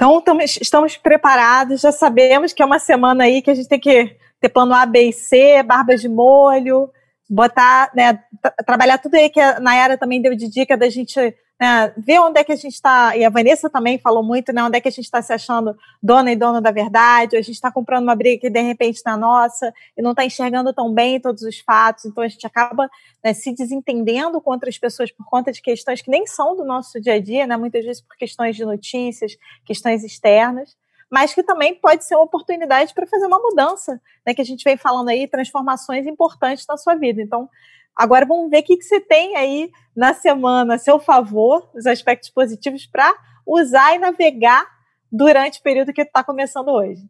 Então, 0.00 0.22
estamos 0.40 0.96
preparados, 0.96 1.80
já 1.80 1.90
sabemos 1.90 2.52
que 2.52 2.62
é 2.62 2.64
uma 2.64 2.78
semana 2.78 3.24
aí 3.24 3.42
que 3.42 3.50
a 3.50 3.54
gente 3.54 3.68
tem 3.68 3.80
que 3.80 4.16
ter 4.40 4.48
plano 4.48 4.72
A, 4.72 4.86
B 4.86 5.08
e 5.08 5.12
C, 5.12 5.60
barbas 5.64 6.00
de 6.00 6.08
molho, 6.08 6.88
botar, 7.28 7.90
né, 7.96 8.22
trabalhar 8.64 8.98
tudo 8.98 9.16
aí 9.16 9.28
que 9.28 9.40
a 9.40 9.58
Nayara 9.58 9.98
também 9.98 10.22
deu 10.22 10.36
de 10.36 10.48
dica 10.48 10.76
da 10.76 10.88
gente 10.88 11.18
né, 11.60 11.92
ver 11.96 12.20
onde 12.20 12.38
é 12.38 12.44
que 12.44 12.52
a 12.52 12.56
gente 12.56 12.74
está, 12.74 13.16
e 13.16 13.24
a 13.24 13.30
Vanessa 13.30 13.68
também 13.68 13.98
falou 13.98 14.22
muito, 14.22 14.52
né, 14.52 14.62
onde 14.62 14.76
é 14.76 14.80
que 14.80 14.88
a 14.88 14.92
gente 14.92 15.04
está 15.04 15.20
se 15.20 15.32
achando 15.32 15.76
dona 16.00 16.30
e 16.30 16.36
dono 16.36 16.60
da 16.60 16.70
verdade, 16.70 17.34
ou 17.34 17.40
a 17.40 17.42
gente 17.42 17.56
está 17.56 17.70
comprando 17.72 18.04
uma 18.04 18.14
briga 18.14 18.42
que 18.42 18.50
de 18.50 18.60
repente 18.60 18.96
está 18.96 19.16
nossa 19.16 19.72
e 19.96 20.02
não 20.02 20.12
está 20.12 20.24
enxergando 20.24 20.72
tão 20.72 20.92
bem 20.94 21.20
todos 21.20 21.42
os 21.42 21.58
fatos, 21.58 22.04
então 22.04 22.22
a 22.22 22.28
gente 22.28 22.46
acaba 22.46 22.88
né, 23.24 23.34
se 23.34 23.52
desentendendo 23.52 24.40
com 24.40 24.52
outras 24.52 24.78
pessoas 24.78 25.10
por 25.10 25.26
conta 25.26 25.50
de 25.50 25.60
questões 25.60 26.00
que 26.00 26.10
nem 26.10 26.26
são 26.26 26.56
do 26.56 26.64
nosso 26.64 27.00
dia 27.00 27.14
a 27.14 27.20
dia, 27.20 27.46
né, 27.46 27.56
muitas 27.56 27.84
vezes 27.84 28.02
por 28.02 28.16
questões 28.16 28.54
de 28.54 28.64
notícias, 28.64 29.36
questões 29.66 30.04
externas. 30.04 30.76
mas 31.10 31.34
que 31.34 31.42
também 31.42 31.74
pode 31.74 32.04
ser 32.04 32.14
uma 32.16 32.24
oportunidade 32.24 32.92
para 32.92 33.06
fazer 33.06 33.26
uma 33.26 33.38
mudança, 33.38 34.00
né? 34.26 34.34
Que 34.34 34.42
a 34.42 34.44
gente 34.44 34.62
vem 34.62 34.76
falando 34.76 35.08
aí, 35.08 35.26
transformações 35.26 36.06
importantes 36.06 36.66
na 36.68 36.76
sua 36.76 36.94
vida. 36.94 37.22
Então, 37.22 37.48
agora 37.98 38.24
vamos 38.24 38.48
ver 38.48 38.60
o 38.60 38.62
que, 38.62 38.76
que 38.76 38.84
você 38.84 39.00
tem 39.00 39.36
aí 39.36 39.72
na 39.94 40.14
semana 40.14 40.76
a 40.76 40.78
seu 40.78 41.00
favor, 41.00 41.68
os 41.74 41.84
aspectos 41.84 42.30
positivos 42.30 42.86
para 42.86 43.12
usar 43.44 43.96
e 43.96 43.98
navegar 43.98 44.64
durante 45.10 45.58
o 45.58 45.62
período 45.62 45.92
que 45.92 46.02
está 46.02 46.22
começando 46.22 46.68
hoje. 46.68 47.04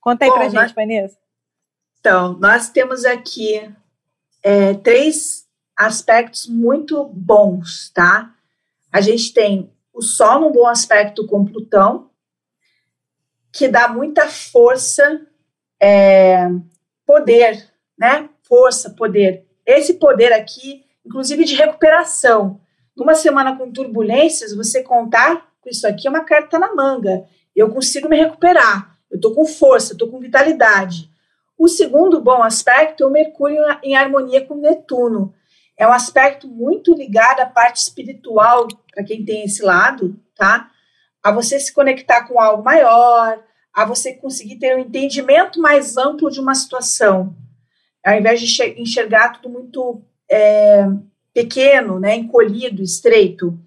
Conta 0.00 0.24
aí 0.24 0.30
para 0.30 0.44
gente, 0.44 0.54
nós... 0.54 0.72
Vanessa. 0.72 1.18
Então, 2.00 2.32
nós 2.38 2.70
temos 2.70 3.04
aqui 3.04 3.70
é, 4.42 4.74
três 4.74 5.46
aspectos 5.76 6.48
muito 6.48 7.04
bons, 7.04 7.90
tá? 7.90 8.34
A 8.90 9.00
gente 9.00 9.32
tem 9.32 9.72
o 9.92 10.02
Sol 10.02 10.40
num 10.40 10.50
bom 10.50 10.66
aspecto 10.66 11.26
com 11.26 11.44
Plutão, 11.44 12.10
que 13.52 13.68
dá 13.68 13.88
muita 13.88 14.28
força, 14.28 15.26
é, 15.80 16.48
poder, 17.06 17.70
né? 17.96 18.28
Força, 18.42 18.90
poder. 18.90 19.46
Esse 19.66 19.94
poder 19.94 20.32
aqui, 20.32 20.84
inclusive 21.04 21.44
de 21.44 21.54
recuperação. 21.54 22.60
Numa 22.96 23.14
semana 23.14 23.56
com 23.56 23.70
turbulências, 23.70 24.54
você 24.54 24.82
contar 24.82 25.48
com 25.60 25.70
isso 25.70 25.86
aqui 25.86 26.06
é 26.06 26.10
uma 26.10 26.24
carta 26.24 26.58
na 26.58 26.74
manga. 26.74 27.24
Eu 27.54 27.70
consigo 27.70 28.08
me 28.08 28.16
recuperar. 28.16 28.98
Eu 29.10 29.16
estou 29.16 29.34
com 29.34 29.44
força, 29.44 29.92
estou 29.92 30.08
com 30.08 30.18
vitalidade. 30.18 31.10
O 31.56 31.68
segundo 31.68 32.20
bom 32.20 32.42
aspecto 32.42 33.04
é 33.04 33.06
o 33.06 33.10
Mercúrio 33.10 33.62
em 33.82 33.94
harmonia 33.94 34.44
com 34.44 34.54
Netuno. 34.54 35.34
É 35.76 35.86
um 35.86 35.92
aspecto 35.92 36.48
muito 36.48 36.94
ligado 36.94 37.40
à 37.40 37.46
parte 37.46 37.76
espiritual, 37.76 38.66
para 38.92 39.04
quem 39.04 39.24
tem 39.24 39.44
esse 39.44 39.62
lado, 39.62 40.18
tá? 40.34 40.70
A 41.22 41.30
você 41.30 41.60
se 41.60 41.72
conectar 41.72 42.26
com 42.26 42.40
algo 42.40 42.64
maior, 42.64 43.38
a 43.72 43.84
você 43.84 44.12
conseguir 44.12 44.56
ter 44.56 44.76
um 44.76 44.80
entendimento 44.80 45.60
mais 45.60 45.96
amplo 45.96 46.30
de 46.30 46.40
uma 46.40 46.54
situação, 46.54 47.34
ao 48.04 48.18
invés 48.18 48.40
de 48.40 48.80
enxergar 48.80 49.30
tudo 49.34 49.48
muito 49.48 50.02
é, 50.30 50.86
pequeno, 51.32 52.00
né, 52.00 52.16
encolhido, 52.16 52.82
estreito. 52.82 53.58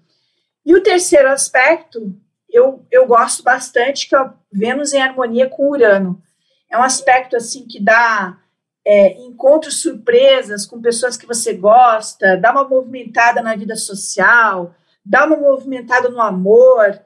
E 0.64 0.74
o 0.74 0.82
terceiro 0.82 1.28
aspecto, 1.28 2.14
eu, 2.50 2.84
eu 2.90 3.06
gosto 3.06 3.42
bastante, 3.42 4.08
que 4.08 4.16
é 4.16 4.30
Vênus 4.52 4.92
em 4.92 5.00
harmonia 5.00 5.48
com 5.48 5.70
Urano. 5.70 6.22
É 6.70 6.76
um 6.76 6.82
aspecto 6.82 7.36
assim 7.36 7.66
que 7.66 7.80
dá 7.80 8.38
é, 8.84 9.20
encontros 9.22 9.80
surpresas 9.80 10.66
com 10.66 10.80
pessoas 10.80 11.16
que 11.16 11.26
você 11.26 11.52
gosta, 11.52 12.36
dá 12.36 12.52
uma 12.52 12.68
movimentada 12.68 13.42
na 13.42 13.54
vida 13.56 13.76
social, 13.76 14.74
dá 15.04 15.26
uma 15.26 15.36
movimentada 15.36 16.08
no 16.08 16.20
amor. 16.20 17.00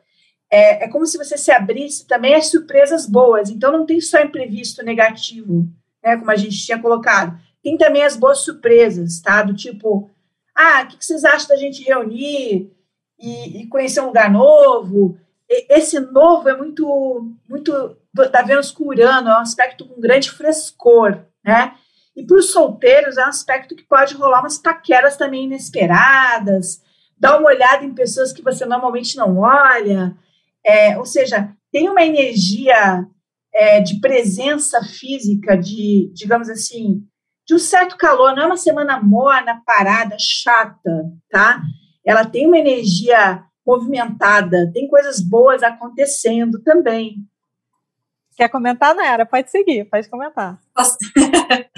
É, 0.50 0.84
é 0.84 0.88
como 0.88 1.06
se 1.06 1.18
você 1.18 1.36
se 1.36 1.50
abrisse 1.52 2.06
também 2.06 2.34
às 2.34 2.50
surpresas 2.50 3.06
boas. 3.06 3.50
Então 3.50 3.72
não 3.72 3.86
tem 3.86 4.00
só 4.00 4.20
imprevisto 4.20 4.84
negativo, 4.84 5.68
né, 6.02 6.16
como 6.16 6.30
a 6.30 6.36
gente 6.36 6.64
tinha 6.64 6.80
colocado. 6.80 7.38
Tem 7.62 7.76
também 7.76 8.02
as 8.02 8.16
boas 8.16 8.38
surpresas, 8.38 9.20
tá? 9.20 9.42
Do 9.42 9.54
tipo, 9.54 10.10
ah, 10.54 10.82
o 10.82 10.88
que 10.88 11.04
vocês 11.04 11.24
acham 11.24 11.48
da 11.48 11.56
gente 11.56 11.82
reunir 11.82 12.72
e, 13.18 13.62
e 13.62 13.66
conhecer 13.68 14.00
um 14.00 14.06
lugar 14.06 14.30
novo? 14.30 15.18
esse 15.68 15.98
novo 15.98 16.48
é 16.48 16.56
muito, 16.56 17.34
muito 17.48 17.96
da 18.30 18.42
Vênus 18.42 18.70
com 18.70 18.84
Urano, 18.84 19.28
é 19.28 19.32
um 19.32 19.40
aspecto 19.40 19.84
com 19.84 20.00
grande 20.00 20.30
frescor, 20.30 21.24
né? 21.44 21.74
E 22.14 22.24
para 22.24 22.36
os 22.36 22.52
solteiros 22.52 23.16
é 23.16 23.24
um 23.24 23.28
aspecto 23.28 23.74
que 23.74 23.82
pode 23.82 24.14
rolar 24.14 24.40
umas 24.40 24.58
paqueras 24.58 25.16
também 25.16 25.44
inesperadas, 25.44 26.80
dar 27.18 27.38
uma 27.38 27.48
olhada 27.48 27.84
em 27.84 27.94
pessoas 27.94 28.32
que 28.32 28.42
você 28.42 28.64
normalmente 28.64 29.16
não 29.16 29.38
olha, 29.38 30.16
é, 30.64 30.96
ou 30.98 31.04
seja, 31.04 31.50
tem 31.72 31.88
uma 31.88 32.02
energia 32.04 33.06
é, 33.54 33.80
de 33.80 34.00
presença 34.00 34.82
física, 34.82 35.56
de, 35.56 36.10
digamos 36.14 36.48
assim, 36.48 37.02
de 37.46 37.54
um 37.54 37.58
certo 37.58 37.96
calor, 37.96 38.34
não 38.34 38.44
é 38.44 38.46
uma 38.46 38.56
semana 38.56 39.02
morna, 39.02 39.62
parada, 39.66 40.16
chata, 40.18 41.10
tá? 41.30 41.60
Ela 42.06 42.24
tem 42.24 42.46
uma 42.46 42.58
energia 42.58 43.44
movimentada, 43.66 44.70
tem 44.72 44.88
coisas 44.88 45.20
boas 45.20 45.62
acontecendo 45.62 46.62
também. 46.62 47.16
Quer 48.36 48.48
comentar, 48.48 48.94
Nayara? 48.94 49.26
Pode 49.26 49.50
seguir, 49.50 49.84
pode 49.84 50.08
comentar. 50.08 50.58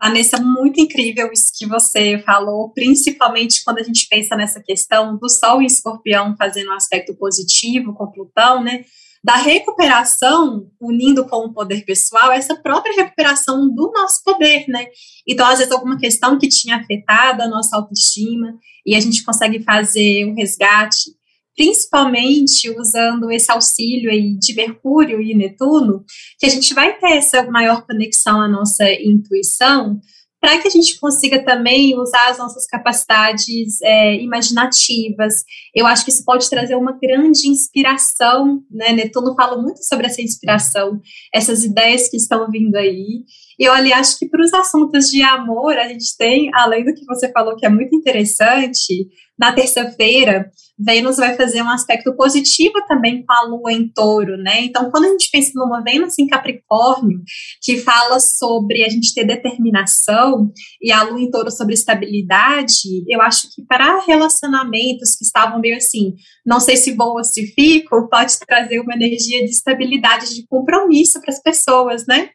Vanessa, 0.00 0.36
muito 0.38 0.80
incrível 0.80 1.30
isso 1.32 1.52
que 1.56 1.64
você 1.64 2.18
falou, 2.18 2.70
principalmente 2.72 3.62
quando 3.64 3.78
a 3.78 3.82
gente 3.84 4.08
pensa 4.08 4.34
nessa 4.34 4.60
questão 4.60 5.16
do 5.16 5.28
Sol 5.28 5.62
em 5.62 5.66
Escorpião 5.66 6.34
fazendo 6.36 6.70
um 6.70 6.74
aspecto 6.74 7.14
positivo 7.14 7.94
com 7.94 8.10
Plutão, 8.10 8.64
né? 8.64 8.84
Da 9.24 9.36
recuperação, 9.36 10.68
unindo 10.80 11.24
com 11.26 11.46
o 11.46 11.52
poder 11.52 11.84
pessoal, 11.84 12.32
essa 12.32 12.56
própria 12.56 12.94
recuperação 12.94 13.72
do 13.72 13.92
nosso 13.92 14.22
poder, 14.24 14.64
né? 14.66 14.86
Então, 15.28 15.46
às 15.46 15.58
vezes, 15.58 15.72
alguma 15.72 15.96
questão 15.96 16.36
que 16.38 16.48
tinha 16.48 16.76
afetado 16.76 17.42
a 17.42 17.48
nossa 17.48 17.76
autoestima, 17.76 18.58
e 18.84 18.96
a 18.96 19.00
gente 19.00 19.22
consegue 19.22 19.62
fazer 19.62 20.24
um 20.26 20.34
resgate, 20.34 21.12
principalmente 21.56 22.68
usando 22.70 23.30
esse 23.30 23.50
auxílio 23.52 24.10
aí 24.10 24.36
de 24.38 24.54
Mercúrio 24.54 25.20
e 25.20 25.34
Netuno, 25.34 26.04
que 26.38 26.46
a 26.46 26.48
gente 26.48 26.74
vai 26.74 26.98
ter 26.98 27.12
essa 27.12 27.48
maior 27.50 27.86
conexão 27.86 28.40
à 28.40 28.48
nossa 28.48 28.90
intuição, 28.92 30.00
para 30.42 30.60
que 30.60 30.66
a 30.66 30.70
gente 30.70 30.98
consiga 30.98 31.44
também 31.44 31.96
usar 31.96 32.28
as 32.28 32.36
nossas 32.36 32.66
capacidades 32.66 33.80
é, 33.80 34.16
imaginativas. 34.16 35.44
Eu 35.72 35.86
acho 35.86 36.04
que 36.04 36.10
isso 36.10 36.24
pode 36.24 36.50
trazer 36.50 36.74
uma 36.74 36.98
grande 37.00 37.46
inspiração, 37.48 38.60
né? 38.68 38.90
Netuno 38.90 39.36
fala 39.36 39.62
muito 39.62 39.84
sobre 39.84 40.06
essa 40.06 40.20
inspiração, 40.20 41.00
essas 41.32 41.62
ideias 41.62 42.08
que 42.08 42.16
estão 42.16 42.50
vindo 42.50 42.74
aí. 42.74 43.22
E 43.58 43.68
olha, 43.68 43.96
acho 43.96 44.18
que 44.18 44.28
para 44.28 44.42
os 44.42 44.52
assuntos 44.52 45.06
de 45.06 45.22
amor, 45.22 45.76
a 45.78 45.88
gente 45.88 46.16
tem, 46.16 46.50
além 46.54 46.84
do 46.84 46.94
que 46.94 47.04
você 47.04 47.30
falou 47.30 47.56
que 47.56 47.66
é 47.66 47.68
muito 47.68 47.94
interessante, 47.94 49.08
na 49.38 49.52
terça-feira, 49.52 50.50
Vênus 50.78 51.16
vai 51.16 51.36
fazer 51.36 51.62
um 51.62 51.68
aspecto 51.68 52.14
positivo 52.16 52.74
também 52.86 53.24
com 53.24 53.32
a 53.32 53.42
Lua 53.44 53.72
em 53.72 53.88
touro, 53.92 54.36
né? 54.36 54.62
Então, 54.62 54.90
quando 54.90 55.06
a 55.06 55.08
gente 55.08 55.30
pensa 55.30 55.50
numa 55.54 55.82
Vênus 55.82 56.18
em 56.18 56.26
Capricórnio, 56.26 57.20
que 57.62 57.78
fala 57.78 58.20
sobre 58.20 58.84
a 58.84 58.88
gente 58.88 59.14
ter 59.14 59.24
determinação, 59.24 60.50
e 60.80 60.92
a 60.92 61.02
Lua 61.02 61.20
em 61.20 61.30
touro 61.30 61.50
sobre 61.50 61.74
estabilidade, 61.74 63.04
eu 63.08 63.20
acho 63.20 63.48
que 63.54 63.64
para 63.64 64.04
relacionamentos 64.04 65.16
que 65.16 65.24
estavam 65.24 65.60
meio 65.60 65.76
assim, 65.76 66.14
não 66.44 66.60
sei 66.60 66.76
se 66.76 66.94
vou 66.94 67.16
ou 67.16 67.24
se 67.24 67.46
fico, 67.54 68.08
pode 68.08 68.38
trazer 68.40 68.80
uma 68.80 68.94
energia 68.94 69.44
de 69.44 69.50
estabilidade, 69.50 70.34
de 70.34 70.46
compromisso 70.46 71.20
para 71.20 71.32
as 71.32 71.42
pessoas, 71.42 72.06
né? 72.06 72.30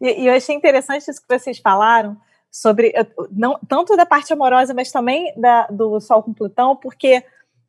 E, 0.00 0.22
e, 0.22 0.26
eu 0.26 0.34
achei 0.34 0.54
interessante 0.54 1.10
isso 1.10 1.20
que 1.20 1.38
vocês 1.38 1.58
falaram 1.58 2.16
sobre 2.50 2.92
não 3.30 3.58
tanto 3.68 3.96
da 3.96 4.04
parte 4.04 4.32
amorosa, 4.32 4.74
mas 4.74 4.90
também 4.90 5.32
da, 5.36 5.66
do 5.68 6.00
Sol 6.00 6.22
com 6.22 6.32
Plutão, 6.32 6.74
porque 6.76 7.24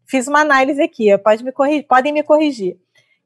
fiz 0.08 0.28
uma 0.28 0.41
análise 0.41 0.82
aqui, 0.82 1.15
pode 1.19 1.43
me 1.43 1.52
corrigir, 1.52 1.88
podem 1.88 2.12
me 2.12 2.24
corrigir. 2.24 2.78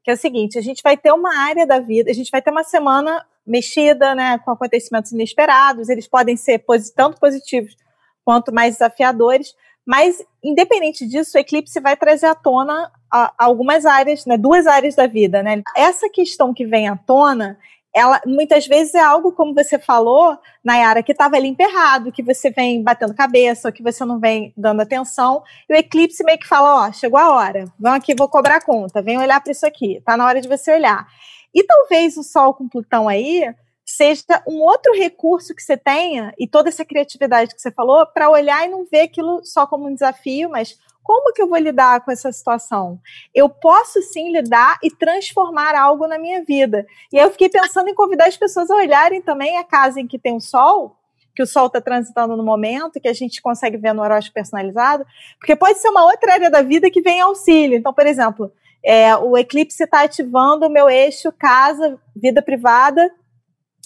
Que 0.04 0.10
é 0.10 0.14
o 0.14 0.16
seguinte: 0.16 0.58
a 0.58 0.62
gente 0.62 0.82
vai 0.82 0.96
ter 0.96 1.12
uma 1.12 1.36
área 1.36 1.66
da 1.66 1.80
vida, 1.80 2.10
a 2.10 2.14
gente 2.14 2.30
vai 2.30 2.42
ter 2.42 2.50
uma 2.50 2.64
semana 2.64 3.24
mexida, 3.46 4.14
né, 4.14 4.38
com 4.38 4.50
acontecimentos 4.50 5.12
inesperados, 5.12 5.88
eles 5.88 6.08
podem 6.08 6.36
ser 6.36 6.64
tanto 6.94 7.20
positivos 7.20 7.76
quanto 8.24 8.52
mais 8.52 8.74
desafiadores, 8.74 9.54
mas 9.86 10.20
independente 10.42 11.06
disso, 11.06 11.36
o 11.36 11.40
eclipse 11.40 11.78
vai 11.78 11.96
trazer 11.96 12.26
à 12.26 12.34
tona 12.34 12.90
algumas 13.38 13.86
áreas, 13.86 14.26
né, 14.26 14.36
duas 14.36 14.66
áreas 14.66 14.96
da 14.96 15.06
vida, 15.06 15.44
né? 15.44 15.62
Essa 15.76 16.10
questão 16.10 16.52
que 16.52 16.66
vem 16.66 16.88
à 16.88 16.96
tona 16.96 17.56
ela 17.96 18.20
muitas 18.26 18.66
vezes 18.66 18.94
é 18.94 19.00
algo, 19.00 19.32
como 19.32 19.54
você 19.54 19.78
falou, 19.78 20.38
Nayara, 20.62 21.02
que 21.02 21.12
estava 21.12 21.36
ali 21.36 21.48
emperrado, 21.48 22.12
que 22.12 22.22
você 22.22 22.50
vem 22.50 22.82
batendo 22.82 23.14
cabeça, 23.14 23.68
ou 23.68 23.72
que 23.72 23.82
você 23.82 24.04
não 24.04 24.20
vem 24.20 24.52
dando 24.54 24.82
atenção, 24.82 25.42
e 25.66 25.72
o 25.72 25.76
eclipse 25.76 26.22
meio 26.22 26.38
que 26.38 26.46
fala, 26.46 26.88
ó, 26.88 26.92
chegou 26.92 27.18
a 27.18 27.32
hora, 27.34 27.64
vamos 27.80 27.96
aqui, 27.96 28.14
vou 28.14 28.28
cobrar 28.28 28.60
conta, 28.60 29.00
vem 29.00 29.16
olhar 29.16 29.40
para 29.40 29.50
isso 29.50 29.64
aqui, 29.64 30.02
tá 30.04 30.14
na 30.14 30.26
hora 30.26 30.42
de 30.42 30.48
você 30.48 30.74
olhar. 30.74 31.06
E 31.54 31.64
talvez 31.64 32.18
o 32.18 32.22
Sol 32.22 32.52
com 32.52 32.68
Plutão 32.68 33.08
aí 33.08 33.50
seja 33.82 34.42
um 34.46 34.60
outro 34.60 34.92
recurso 34.92 35.54
que 35.54 35.62
você 35.62 35.78
tenha, 35.78 36.34
e 36.38 36.46
toda 36.46 36.68
essa 36.68 36.84
criatividade 36.84 37.54
que 37.54 37.62
você 37.62 37.70
falou, 37.70 38.04
para 38.06 38.28
olhar 38.28 38.66
e 38.66 38.70
não 38.70 38.84
ver 38.84 39.02
aquilo 39.02 39.40
só 39.42 39.66
como 39.66 39.88
um 39.88 39.94
desafio, 39.94 40.50
mas 40.50 40.76
como 41.06 41.32
que 41.32 41.40
eu 41.40 41.48
vou 41.48 41.58
lidar 41.58 42.04
com 42.04 42.10
essa 42.10 42.32
situação? 42.32 42.98
Eu 43.32 43.48
posso 43.48 44.02
sim 44.02 44.32
lidar 44.32 44.76
e 44.82 44.90
transformar 44.90 45.76
algo 45.76 46.08
na 46.08 46.18
minha 46.18 46.42
vida. 46.42 46.84
E 47.12 47.16
aí 47.16 47.24
eu 47.24 47.30
fiquei 47.30 47.48
pensando 47.48 47.88
em 47.88 47.94
convidar 47.94 48.26
as 48.26 48.36
pessoas 48.36 48.68
a 48.68 48.74
olharem 48.74 49.22
também 49.22 49.56
a 49.56 49.62
casa 49.62 50.00
em 50.00 50.06
que 50.08 50.18
tem 50.18 50.34
o 50.34 50.40
sol, 50.40 50.96
que 51.32 51.44
o 51.44 51.46
sol 51.46 51.68
está 51.68 51.80
transitando 51.80 52.36
no 52.36 52.42
momento, 52.42 53.00
que 53.00 53.06
a 53.06 53.12
gente 53.12 53.40
consegue 53.40 53.76
ver 53.76 53.92
no 53.92 54.02
horóscopo 54.02 54.34
personalizado, 54.34 55.06
porque 55.38 55.54
pode 55.54 55.78
ser 55.78 55.90
uma 55.90 56.04
outra 56.04 56.32
área 56.32 56.50
da 56.50 56.60
vida 56.60 56.90
que 56.90 57.00
vem 57.00 57.20
auxílio. 57.20 57.78
Então, 57.78 57.94
por 57.94 58.04
exemplo, 58.04 58.50
é, 58.84 59.14
o 59.14 59.38
eclipse 59.38 59.84
está 59.84 60.02
ativando 60.02 60.66
o 60.66 60.70
meu 60.70 60.90
eixo 60.90 61.30
casa, 61.30 62.00
vida 62.16 62.42
privada 62.42 63.08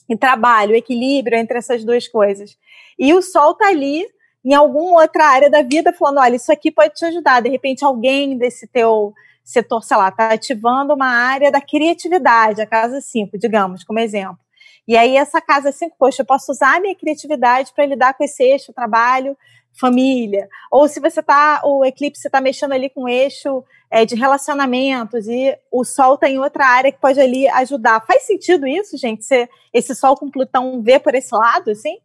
e 0.08 0.16
trabalho, 0.16 0.74
equilíbrio 0.74 1.36
entre 1.36 1.58
essas 1.58 1.84
duas 1.84 2.08
coisas. 2.08 2.56
E 2.98 3.12
o 3.12 3.20
sol 3.20 3.52
está 3.52 3.68
ali 3.68 4.06
em 4.44 4.54
alguma 4.54 5.00
outra 5.00 5.26
área 5.26 5.50
da 5.50 5.62
vida, 5.62 5.92
falando: 5.92 6.18
olha, 6.18 6.36
isso 6.36 6.52
aqui 6.52 6.70
pode 6.70 6.94
te 6.94 7.04
ajudar. 7.04 7.40
De 7.40 7.48
repente, 7.48 7.84
alguém 7.84 8.36
desse 8.36 8.66
teu 8.66 9.12
setor, 9.44 9.82
sei 9.82 9.96
lá, 9.96 10.08
está 10.08 10.32
ativando 10.32 10.94
uma 10.94 11.08
área 11.08 11.50
da 11.50 11.60
criatividade, 11.60 12.60
a 12.60 12.66
casa 12.66 13.00
5, 13.00 13.36
digamos, 13.38 13.84
como 13.84 13.98
exemplo. 13.98 14.38
E 14.86 14.96
aí, 14.96 15.16
essa 15.16 15.40
casa 15.40 15.72
5, 15.72 15.96
poxa, 15.98 16.22
eu 16.22 16.26
posso 16.26 16.52
usar 16.52 16.76
a 16.76 16.80
minha 16.80 16.94
criatividade 16.94 17.72
para 17.74 17.86
lidar 17.86 18.14
com 18.14 18.24
esse 18.24 18.42
eixo 18.42 18.72
trabalho, 18.72 19.36
família. 19.72 20.48
Ou 20.70 20.88
se 20.88 21.00
você 21.00 21.20
está, 21.20 21.62
o 21.64 21.84
eclipse 21.84 22.26
está 22.26 22.40
mexendo 22.40 22.72
ali 22.72 22.90
com 22.90 23.04
o 23.04 23.08
eixo 23.08 23.64
é, 23.90 24.04
de 24.04 24.14
relacionamentos 24.14 25.26
e 25.26 25.56
o 25.70 25.84
Sol 25.84 26.16
tem 26.16 26.36
tá 26.36 26.42
outra 26.42 26.66
área 26.66 26.92
que 26.92 27.00
pode 27.00 27.20
ali 27.20 27.48
ajudar. 27.48 28.04
Faz 28.06 28.22
sentido 28.22 28.66
isso, 28.66 28.96
gente? 28.96 29.24
Você, 29.24 29.48
esse 29.72 29.94
Sol 29.94 30.16
com 30.16 30.30
Plutão 30.30 30.82
vê 30.82 30.98
por 30.98 31.14
esse 31.14 31.34
lado, 31.34 31.70
assim? 31.70 31.98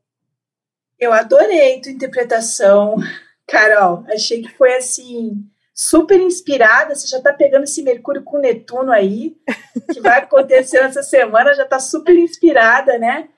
Eu 0.99 1.11
adorei 1.11 1.81
tua 1.81 1.91
interpretação, 1.91 2.97
Carol. 3.47 4.05
Achei 4.07 4.41
que 4.41 4.49
foi 4.49 4.75
assim 4.75 5.45
super 5.73 6.19
inspirada. 6.19 6.95
Você 6.95 7.07
já 7.07 7.17
está 7.17 7.33
pegando 7.33 7.63
esse 7.63 7.83
Mercúrio 7.83 8.23
com 8.23 8.39
Netuno 8.39 8.91
aí, 8.91 9.35
que 9.93 9.99
vai 9.99 10.19
acontecer 10.19 10.77
essa 10.77 11.03
semana, 11.03 11.53
já 11.53 11.63
está 11.63 11.79
super 11.79 12.15
inspirada, 12.15 12.97
né? 12.97 13.29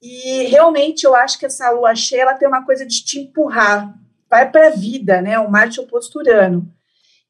E 0.00 0.44
realmente 0.44 1.04
eu 1.04 1.14
acho 1.14 1.38
que 1.38 1.46
essa 1.46 1.70
lua 1.70 1.94
cheia 1.94 2.22
ela 2.22 2.34
tem 2.34 2.46
uma 2.46 2.64
coisa 2.64 2.84
de 2.86 3.02
te 3.02 3.20
empurrar, 3.20 3.94
vai 4.28 4.50
para 4.50 4.68
a 4.68 4.70
vida, 4.70 5.20
né? 5.20 5.38
O 5.38 5.50
Marte 5.50 5.80
oposto 5.80 6.18
Urano. 6.18 6.70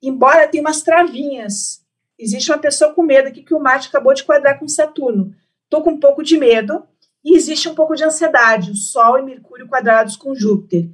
Embora 0.03 0.48
tenha 0.48 0.62
umas 0.62 0.83
travinhas. 0.83 1.83
Existe 2.18 2.50
uma 2.50 2.59
pessoa 2.59 2.92
com 2.92 3.03
medo 3.03 3.29
aqui 3.29 3.42
que 3.42 3.55
o 3.55 3.61
Marte 3.61 3.88
acabou 3.88 4.12
de 4.12 4.24
quadrar 4.24 4.59
com 4.59 4.68
Saturno. 4.68 5.35
Tô 5.70 5.83
com 5.83 5.90
um 5.90 6.00
pouco 6.00 6.22
de 6.22 6.37
medo 6.37 6.87
e 7.25 7.35
existe 7.35 7.69
um 7.69 7.75
pouco 7.75 7.95
de 7.95 8.05
ansiedade, 8.05 8.71
o 8.71 8.77
Sol 8.77 9.19
e 9.19 9.23
Mercúrio 9.23 9.67
quadrados 9.67 10.17
com 10.17 10.35
Júpiter. 10.35 10.91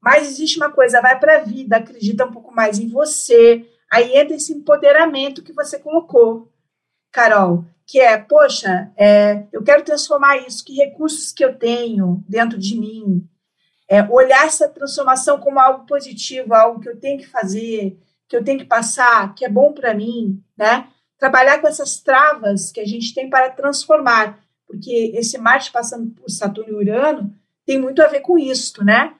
Mas 0.00 0.28
existe 0.28 0.56
uma 0.58 0.70
coisa, 0.70 1.00
vai 1.00 1.18
para 1.18 1.36
a 1.36 1.44
vida, 1.44 1.76
acredita 1.76 2.24
um 2.24 2.32
pouco 2.32 2.54
mais 2.54 2.78
em 2.78 2.88
você. 2.88 3.66
Aí 3.90 4.16
entra 4.16 4.36
esse 4.36 4.52
empoderamento 4.52 5.42
que 5.42 5.52
você 5.52 5.78
colocou, 5.78 6.52
Carol, 7.12 7.64
que 7.86 8.00
é, 8.00 8.16
poxa, 8.16 8.92
é, 8.96 9.46
eu 9.52 9.62
quero 9.62 9.84
transformar 9.84 10.38
isso, 10.38 10.64
que 10.64 10.74
recursos 10.74 11.32
que 11.32 11.44
eu 11.44 11.56
tenho 11.58 12.24
dentro 12.28 12.58
de 12.58 12.78
mim, 12.78 13.28
é, 13.88 14.02
olhar 14.02 14.46
essa 14.46 14.68
transformação 14.68 15.38
como 15.38 15.60
algo 15.60 15.86
positivo, 15.86 16.54
algo 16.54 16.80
que 16.80 16.88
eu 16.88 16.98
tenho 16.98 17.18
que 17.18 17.26
fazer, 17.26 17.98
que 18.28 18.36
eu 18.36 18.42
tenho 18.42 18.58
que 18.58 18.64
passar, 18.64 19.34
que 19.34 19.44
é 19.44 19.48
bom 19.48 19.72
para 19.72 19.94
mim, 19.94 20.42
né? 20.56 20.88
Trabalhar 21.18 21.60
com 21.60 21.68
essas 21.68 22.00
travas 22.00 22.72
que 22.72 22.80
a 22.80 22.86
gente 22.86 23.14
tem 23.14 23.28
para 23.28 23.50
transformar, 23.50 24.43
porque 24.74 25.12
esse 25.14 25.38
Marte 25.38 25.70
passando 25.70 26.10
por 26.10 26.28
Saturno 26.28 26.72
e 26.72 26.74
Urano 26.74 27.32
tem 27.64 27.80
muito 27.80 28.02
a 28.02 28.08
ver 28.08 28.20
com 28.20 28.36
isso, 28.36 28.84
né? 28.84 29.14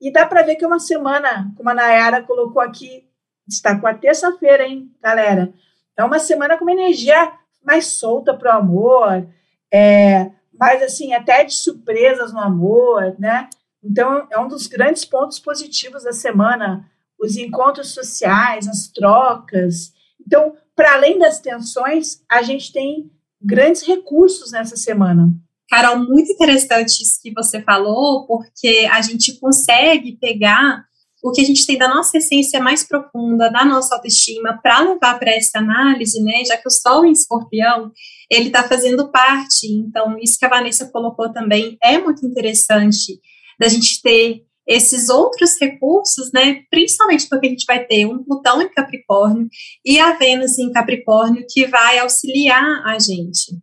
E 0.00 0.10
dá 0.10 0.24
para 0.24 0.42
ver 0.42 0.56
que 0.56 0.64
é 0.64 0.66
uma 0.66 0.78
semana, 0.78 1.52
como 1.56 1.68
a 1.68 1.74
Nayara 1.74 2.22
colocou 2.22 2.62
aqui, 2.62 3.06
está 3.46 3.78
com 3.78 3.86
a 3.86 3.94
terça-feira, 3.94 4.66
hein, 4.66 4.90
galera? 5.02 5.52
É 5.96 6.04
uma 6.04 6.18
semana 6.18 6.56
com 6.56 6.64
uma 6.64 6.72
energia 6.72 7.32
mais 7.62 7.88
solta 7.88 8.32
para 8.32 8.56
o 8.56 8.58
amor, 8.58 9.28
é, 9.70 10.30
mais 10.58 10.82
assim, 10.82 11.12
até 11.12 11.44
de 11.44 11.54
surpresas 11.54 12.32
no 12.32 12.40
amor, 12.40 13.14
né? 13.18 13.50
Então, 13.82 14.26
é 14.30 14.38
um 14.38 14.48
dos 14.48 14.66
grandes 14.66 15.04
pontos 15.04 15.38
positivos 15.38 16.04
da 16.04 16.12
semana, 16.12 16.88
os 17.18 17.36
encontros 17.36 17.92
sociais, 17.92 18.66
as 18.66 18.88
trocas. 18.88 19.92
Então, 20.26 20.56
para 20.74 20.94
além 20.94 21.18
das 21.18 21.40
tensões, 21.40 22.22
a 22.30 22.40
gente 22.40 22.72
tem 22.72 23.10
grandes 23.40 23.82
recursos 23.82 24.52
nessa 24.52 24.76
semana. 24.76 25.32
Carol, 25.68 25.98
muito 25.98 26.32
interessante 26.32 27.02
isso 27.02 27.20
que 27.22 27.32
você 27.32 27.62
falou, 27.62 28.26
porque 28.26 28.88
a 28.90 29.00
gente 29.02 29.38
consegue 29.38 30.18
pegar 30.20 30.84
o 31.22 31.30
que 31.30 31.42
a 31.42 31.44
gente 31.44 31.66
tem 31.66 31.76
da 31.76 31.88
nossa 31.88 32.16
essência 32.18 32.60
mais 32.60 32.82
profunda, 32.82 33.50
da 33.50 33.64
nossa 33.64 33.94
autoestima, 33.94 34.58
para 34.62 34.80
levar 34.80 35.18
para 35.18 35.32
essa 35.32 35.58
análise, 35.58 36.22
né? 36.22 36.44
Já 36.44 36.56
que 36.56 36.66
o 36.66 36.70
Sol 36.70 37.04
em 37.04 37.12
Escorpião, 37.12 37.92
ele 38.30 38.46
está 38.46 38.66
fazendo 38.66 39.10
parte. 39.10 39.66
Então, 39.70 40.18
isso 40.18 40.38
que 40.38 40.46
a 40.46 40.48
Vanessa 40.48 40.90
colocou 40.90 41.30
também 41.32 41.76
é 41.82 41.98
muito 41.98 42.26
interessante 42.26 43.20
da 43.58 43.68
gente 43.68 44.00
ter 44.00 44.46
esses 44.70 45.08
outros 45.08 45.60
recursos, 45.60 46.30
né? 46.32 46.62
Principalmente 46.70 47.28
porque 47.28 47.48
a 47.48 47.50
gente 47.50 47.66
vai 47.66 47.84
ter 47.84 48.06
um 48.06 48.22
Plutão 48.22 48.62
em 48.62 48.68
Capricórnio 48.68 49.48
e 49.84 49.98
a 49.98 50.12
Vênus 50.12 50.56
em 50.60 50.70
Capricórnio 50.70 51.44
que 51.50 51.66
vai 51.66 51.98
auxiliar 51.98 52.86
a 52.86 52.96
gente. 53.00 53.60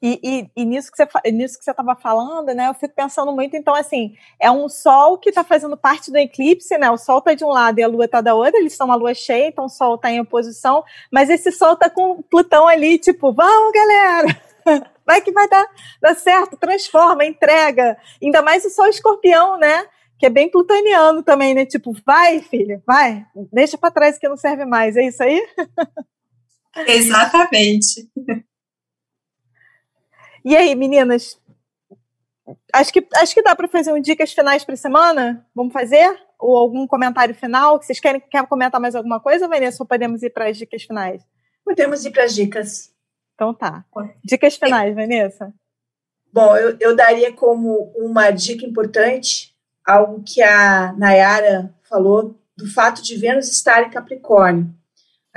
E, 0.00 0.18
e, 0.22 0.62
e, 0.62 0.64
nisso 0.64 0.90
que 0.90 0.96
você 0.96 1.32
nisso 1.32 1.58
que 1.58 1.64
você 1.64 1.72
estava 1.72 1.94
falando, 1.94 2.54
né? 2.54 2.68
Eu 2.68 2.74
fico 2.74 2.94
pensando 2.94 3.32
muito, 3.32 3.56
então, 3.56 3.74
assim, 3.74 4.14
é 4.40 4.50
um 4.50 4.68
Sol 4.68 5.18
que 5.18 5.28
está 5.28 5.44
fazendo 5.44 5.76
parte 5.76 6.10
do 6.10 6.16
eclipse, 6.16 6.78
né? 6.78 6.88
O 6.90 6.96
Sol 6.96 7.18
está 7.18 7.34
de 7.34 7.44
um 7.44 7.48
lado 7.48 7.80
e 7.80 7.82
a 7.82 7.88
Lua 7.88 8.06
está 8.06 8.20
da 8.20 8.34
outra, 8.34 8.58
eles 8.58 8.72
estão 8.72 8.86
uma 8.86 8.94
Lua 8.94 9.12
cheia, 9.12 9.48
então 9.48 9.64
o 9.66 9.68
Sol 9.68 9.96
está 9.96 10.10
em 10.10 10.20
oposição, 10.20 10.84
mas 11.12 11.28
esse 11.28 11.50
Sol 11.50 11.74
está 11.74 11.90
com 11.90 12.22
Plutão 12.22 12.66
ali, 12.66 12.96
tipo, 12.98 13.32
vamos, 13.32 13.72
galera! 13.72 14.40
Vai 15.08 15.22
que 15.22 15.32
vai 15.32 15.48
dar, 15.48 15.66
dar 16.02 16.14
certo, 16.14 16.54
transforma, 16.58 17.24
entrega. 17.24 17.96
Ainda 18.22 18.42
mais 18.42 18.62
o 18.66 18.68
Sol 18.68 18.88
escorpião, 18.88 19.58
né? 19.58 19.86
Que 20.18 20.26
é 20.26 20.28
bem 20.28 20.50
plutoniano 20.50 21.22
também, 21.22 21.54
né? 21.54 21.64
Tipo, 21.64 21.96
vai, 22.04 22.40
filha, 22.40 22.82
vai, 22.86 23.24
deixa 23.50 23.78
para 23.78 23.90
trás 23.90 24.18
que 24.18 24.28
não 24.28 24.36
serve 24.36 24.66
mais. 24.66 24.98
É 24.98 25.06
isso 25.06 25.22
aí? 25.22 25.40
Exatamente. 26.86 28.06
E 30.44 30.54
aí, 30.54 30.74
meninas? 30.74 31.40
Acho 32.70 32.92
que, 32.92 33.06
acho 33.14 33.34
que 33.34 33.42
dá 33.42 33.56
para 33.56 33.66
fazer 33.66 33.94
um 33.94 34.00
dicas 34.02 34.34
finais 34.34 34.62
para 34.62 34.76
semana. 34.76 35.46
Vamos 35.54 35.72
fazer? 35.72 36.18
Ou 36.38 36.54
algum 36.54 36.86
comentário 36.86 37.34
final? 37.34 37.80
Vocês 37.80 37.98
querem, 37.98 38.20
querem 38.20 38.46
comentar 38.46 38.78
mais 38.78 38.94
alguma 38.94 39.20
coisa, 39.20 39.48
Vanessa? 39.48 39.82
Ou 39.82 39.86
podemos 39.86 40.22
ir 40.22 40.30
para 40.30 40.50
as 40.50 40.58
dicas 40.58 40.82
finais? 40.82 41.22
Podemos 41.64 42.04
ir 42.04 42.10
para 42.10 42.24
as 42.24 42.34
dicas. 42.34 42.97
Então 43.38 43.54
tá. 43.54 43.84
Dicas 44.24 44.56
finais, 44.56 44.96
Vanessa. 44.96 45.54
Bom, 46.32 46.56
eu, 46.56 46.76
eu 46.80 46.96
daria 46.96 47.32
como 47.32 47.92
uma 47.94 48.32
dica 48.32 48.66
importante 48.66 49.54
algo 49.86 50.24
que 50.24 50.42
a 50.42 50.92
Nayara 50.98 51.72
falou 51.88 52.36
do 52.56 52.66
fato 52.66 53.00
de 53.00 53.16
Vênus 53.16 53.48
estar 53.48 53.84
em 53.84 53.90
Capricórnio 53.90 54.76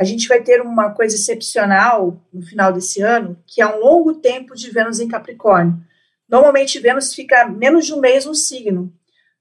a 0.02 0.04
gente 0.04 0.28
vai 0.28 0.42
ter 0.42 0.60
uma 0.62 0.90
coisa 0.90 1.16
excepcional 1.16 2.20
no 2.34 2.42
final 2.42 2.74
desse 2.74 3.04
ano, 3.04 3.38
que 3.46 3.62
é 3.62 3.68
um 3.68 3.80
longo 3.80 4.16
tempo 4.16 4.56
de 4.56 4.72
Vênus 4.72 5.00
em 5.00 5.08
Capricórnio. 5.08 5.80
Normalmente, 6.28 6.80
Vênus 6.80 7.14
fica 7.14 7.48
menos 7.48 7.86
de 7.86 7.94
um 7.94 8.00
mês 8.00 8.26
no 8.26 8.34
signo. 8.34 8.92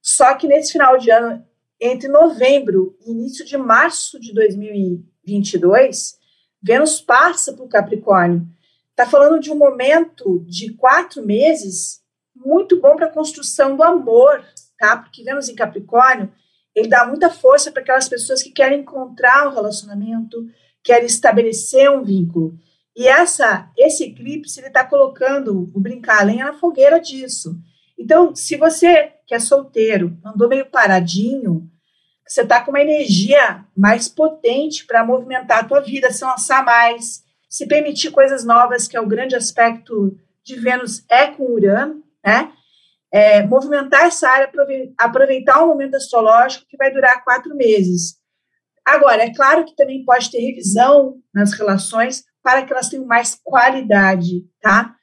Só 0.02 0.34
que 0.34 0.46
nesse 0.46 0.72
final 0.72 0.98
de 0.98 1.10
ano, 1.10 1.42
entre 1.80 2.08
novembro 2.08 2.94
e 3.06 3.10
início 3.10 3.42
de 3.42 3.56
março 3.56 4.20
de 4.20 4.34
2022, 4.34 6.18
Vênus 6.62 7.00
passa 7.00 7.52
o 7.52 7.68
Capricórnio. 7.68 8.46
Está 8.90 9.06
falando 9.06 9.40
de 9.40 9.50
um 9.50 9.56
momento 9.56 10.44
de 10.46 10.74
quatro 10.74 11.24
meses 11.24 12.00
muito 12.34 12.80
bom 12.80 12.96
para 12.96 13.06
a 13.06 13.12
construção 13.12 13.76
do 13.76 13.82
amor, 13.82 14.44
tá? 14.78 14.96
Porque 14.96 15.22
Vênus 15.22 15.48
em 15.48 15.54
Capricórnio 15.54 16.32
ele 16.74 16.88
dá 16.88 17.06
muita 17.06 17.30
força 17.30 17.70
para 17.70 17.82
aquelas 17.82 18.08
pessoas 18.08 18.42
que 18.42 18.50
querem 18.50 18.80
encontrar 18.80 19.48
um 19.48 19.54
relacionamento, 19.54 20.46
querem 20.82 21.06
estabelecer 21.06 21.90
um 21.90 22.02
vínculo. 22.02 22.56
E 22.96 23.06
essa, 23.06 23.70
esse 23.76 24.04
eclipse 24.04 24.60
ele 24.60 24.68
está 24.68 24.84
colocando 24.84 25.70
o 25.74 25.80
brincar 25.80 26.24
lenha 26.24 26.46
na 26.46 26.58
fogueira 26.58 27.00
disso. 27.00 27.56
Então, 27.98 28.34
se 28.34 28.56
você 28.56 29.12
que 29.26 29.34
é 29.34 29.38
solteiro, 29.38 30.18
andou 30.24 30.48
meio 30.48 30.66
paradinho, 30.66 31.70
você 32.30 32.42
está 32.42 32.60
com 32.60 32.70
uma 32.70 32.80
energia 32.80 33.64
mais 33.76 34.08
potente 34.08 34.86
para 34.86 35.04
movimentar 35.04 35.58
a 35.58 35.64
tua 35.64 35.80
vida, 35.80 36.12
se 36.12 36.24
lançar 36.24 36.64
mais, 36.64 37.24
se 37.48 37.66
permitir 37.66 38.12
coisas 38.12 38.44
novas, 38.44 38.86
que 38.86 38.96
é 38.96 39.00
o 39.00 39.08
grande 39.08 39.34
aspecto 39.34 40.16
de 40.44 40.54
Vênus 40.54 41.04
é 41.10 41.26
com 41.26 41.42
Urano, 41.42 42.04
né? 42.24 42.52
é, 43.12 43.42
movimentar 43.42 44.04
essa 44.04 44.28
área, 44.28 44.50
aproveitar 44.96 45.64
um 45.64 45.68
momento 45.68 45.96
astrológico 45.96 46.66
que 46.68 46.76
vai 46.76 46.92
durar 46.92 47.24
quatro 47.24 47.56
meses. 47.56 48.14
Agora, 48.86 49.24
é 49.24 49.34
claro 49.34 49.64
que 49.64 49.74
também 49.74 50.04
pode 50.04 50.30
ter 50.30 50.38
revisão 50.38 51.16
nas 51.34 51.52
relações 51.52 52.22
para 52.42 52.64
que 52.64 52.72
elas 52.72 52.88
tenham 52.88 53.04
mais 53.04 53.38
qualidade, 53.42 54.44
tá? 54.60 54.94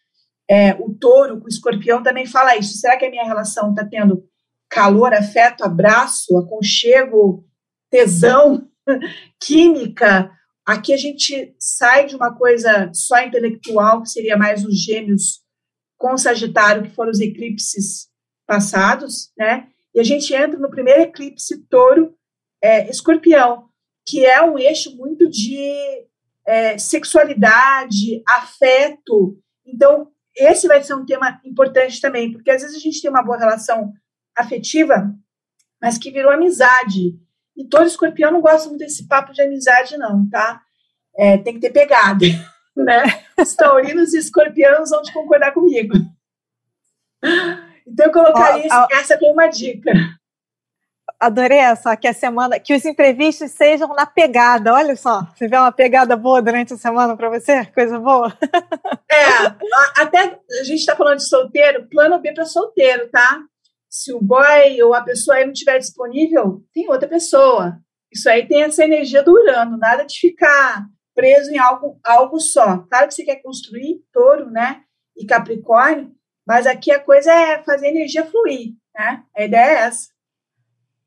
É, 0.49 0.73
o 0.75 0.95
touro 0.97 1.41
o 1.43 1.47
escorpião 1.47 2.01
também 2.01 2.25
fala 2.25 2.55
isso. 2.55 2.77
Será 2.77 2.95
que 2.97 3.05
a 3.05 3.09
minha 3.09 3.25
relação 3.25 3.71
está 3.71 3.85
tendo 3.85 4.23
calor, 4.69 5.13
afeto, 5.13 5.63
abraço, 5.63 6.37
aconchego, 6.37 7.45
tesão, 7.89 8.69
química? 9.41 10.31
Aqui 10.65 10.93
a 10.93 10.97
gente 10.97 11.55
sai 11.57 12.05
de 12.05 12.15
uma 12.15 12.35
coisa 12.35 12.91
só 12.93 13.21
intelectual, 13.21 14.01
que 14.01 14.09
seria 14.09 14.37
mais 14.37 14.65
os 14.65 14.77
gêmeos 14.77 15.41
com 15.97 16.13
o 16.13 16.17
Sagitário, 16.17 16.83
que 16.83 16.93
foram 16.93 17.11
os 17.11 17.19
eclipses 17.19 18.09
passados, 18.45 19.31
né? 19.37 19.67
E 19.93 19.99
a 19.99 20.03
gente 20.03 20.33
entra 20.33 20.59
no 20.59 20.69
primeiro 20.69 21.01
eclipse 21.01 21.65
touro 21.69 22.13
é, 22.61 22.89
escorpião, 22.89 23.69
que 24.07 24.25
é 24.25 24.41
um 24.41 24.57
eixo 24.57 24.95
muito 24.95 25.29
de 25.29 26.05
é, 26.45 26.77
sexualidade, 26.77 28.21
afeto. 28.27 29.37
Então, 29.65 30.11
esse 30.35 30.67
vai 30.67 30.83
ser 30.83 30.93
um 30.93 31.05
tema 31.05 31.41
importante 31.43 31.99
também, 31.99 32.31
porque 32.31 32.51
às 32.51 32.61
vezes 32.61 32.77
a 32.77 32.79
gente 32.79 33.01
tem 33.01 33.09
uma 33.09 33.23
boa 33.23 33.37
relação 33.37 33.91
afetiva, 34.37 35.13
mas 35.81 35.97
que 35.97 36.11
virou 36.11 36.31
amizade. 36.31 37.19
E 37.55 37.65
todo 37.67 37.87
escorpião 37.87 38.31
não 38.31 38.41
gosta 38.41 38.69
muito 38.69 38.81
desse 38.81 39.07
papo 39.07 39.33
de 39.33 39.41
amizade, 39.41 39.97
não, 39.97 40.29
tá? 40.29 40.61
É, 41.15 41.37
tem 41.39 41.55
que 41.55 41.59
ter 41.59 41.71
pegada, 41.71 42.25
né? 42.75 43.03
Os 43.39 43.55
taurinos 43.55 44.13
e 44.13 44.19
escorpiões 44.19 44.91
vão 44.91 45.01
te 45.01 45.11
concordar 45.11 45.53
comigo. 45.53 45.95
Então, 47.87 48.05
eu 48.05 48.11
colocaria 48.11 48.67
ó, 48.71 48.83
ó, 48.83 48.87
essa 48.91 49.17
como 49.17 49.33
uma 49.33 49.47
dica. 49.47 49.91
Adorei 51.19 51.57
essa, 51.57 51.97
que 51.97 52.07
a 52.07 52.13
semana, 52.13 52.59
que 52.59 52.75
os 52.75 52.85
imprevistos 52.85 53.49
sejam 53.51 53.87
na 53.95 54.05
pegada. 54.05 54.71
Olha 54.71 54.95
só, 54.95 55.21
você 55.33 55.47
vê 55.47 55.57
uma 55.57 55.71
pegada 55.71 56.15
boa 56.15 56.43
durante 56.43 56.75
a 56.75 56.77
semana 56.77 57.17
para 57.17 57.29
você? 57.29 57.65
Coisa 57.67 57.97
boa. 57.97 58.37
É, 59.09 60.01
até 60.01 60.39
a 60.59 60.63
gente 60.63 60.79
está 60.79 60.95
falando 60.95 61.17
de 61.17 61.27
solteiro, 61.27 61.87
plano 61.89 62.19
B 62.19 62.33
para 62.33 62.45
solteiro, 62.45 63.09
tá? 63.09 63.41
Se 63.97 64.13
o 64.13 64.21
boy 64.21 64.79
ou 64.83 64.93
a 64.93 65.01
pessoa 65.01 65.37
aí 65.37 65.43
não 65.43 65.51
estiver 65.51 65.79
disponível, 65.79 66.63
tem 66.71 66.87
outra 66.87 67.09
pessoa. 67.09 67.79
Isso 68.13 68.29
aí 68.29 68.47
tem 68.47 68.61
essa 68.61 68.83
energia 68.83 69.23
durando, 69.23 69.75
nada 69.75 70.03
de 70.03 70.19
ficar 70.19 70.85
preso 71.15 71.49
em 71.49 71.57
algo, 71.57 71.99
algo 72.03 72.39
só. 72.39 72.77
Claro 72.91 73.07
que 73.07 73.15
você 73.15 73.23
quer 73.23 73.41
construir 73.41 74.03
touro, 74.13 74.51
né? 74.51 74.83
E 75.17 75.25
Capricórnio, 75.25 76.11
mas 76.45 76.67
aqui 76.67 76.91
a 76.91 76.99
coisa 76.99 77.33
é 77.33 77.63
fazer 77.63 77.87
a 77.87 77.89
energia 77.89 78.23
fluir, 78.23 78.75
né? 78.95 79.23
A 79.35 79.43
ideia 79.43 79.65
é 79.65 79.85
essa. 79.85 80.09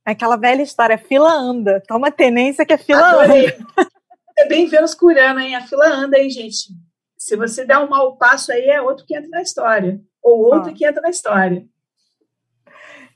Aquela 0.04 0.36
velha 0.36 0.62
história, 0.62 0.96
a 0.96 0.98
fila 0.98 1.32
anda. 1.32 1.80
Toma 1.86 2.10
tenência 2.10 2.66
que 2.66 2.72
a 2.72 2.78
fila 2.78 3.08
Adorei. 3.08 3.46
anda. 3.46 3.90
É 4.36 4.48
bem 4.48 4.66
Vênus 4.66 4.96
curando, 4.96 5.38
hein? 5.38 5.54
A 5.54 5.64
fila 5.64 5.86
anda, 5.86 6.18
hein, 6.18 6.28
gente? 6.28 6.72
Se 7.16 7.36
você 7.36 7.64
der 7.64 7.78
um 7.78 7.88
mau 7.88 8.16
passo 8.16 8.50
aí, 8.50 8.64
é 8.64 8.82
outro 8.82 9.06
que 9.06 9.14
entra 9.14 9.28
na 9.30 9.42
história. 9.42 10.00
Ou 10.20 10.40
outro 10.40 10.70
ah. 10.70 10.74
que 10.74 10.84
entra 10.84 11.00
na 11.00 11.10
história. 11.10 11.69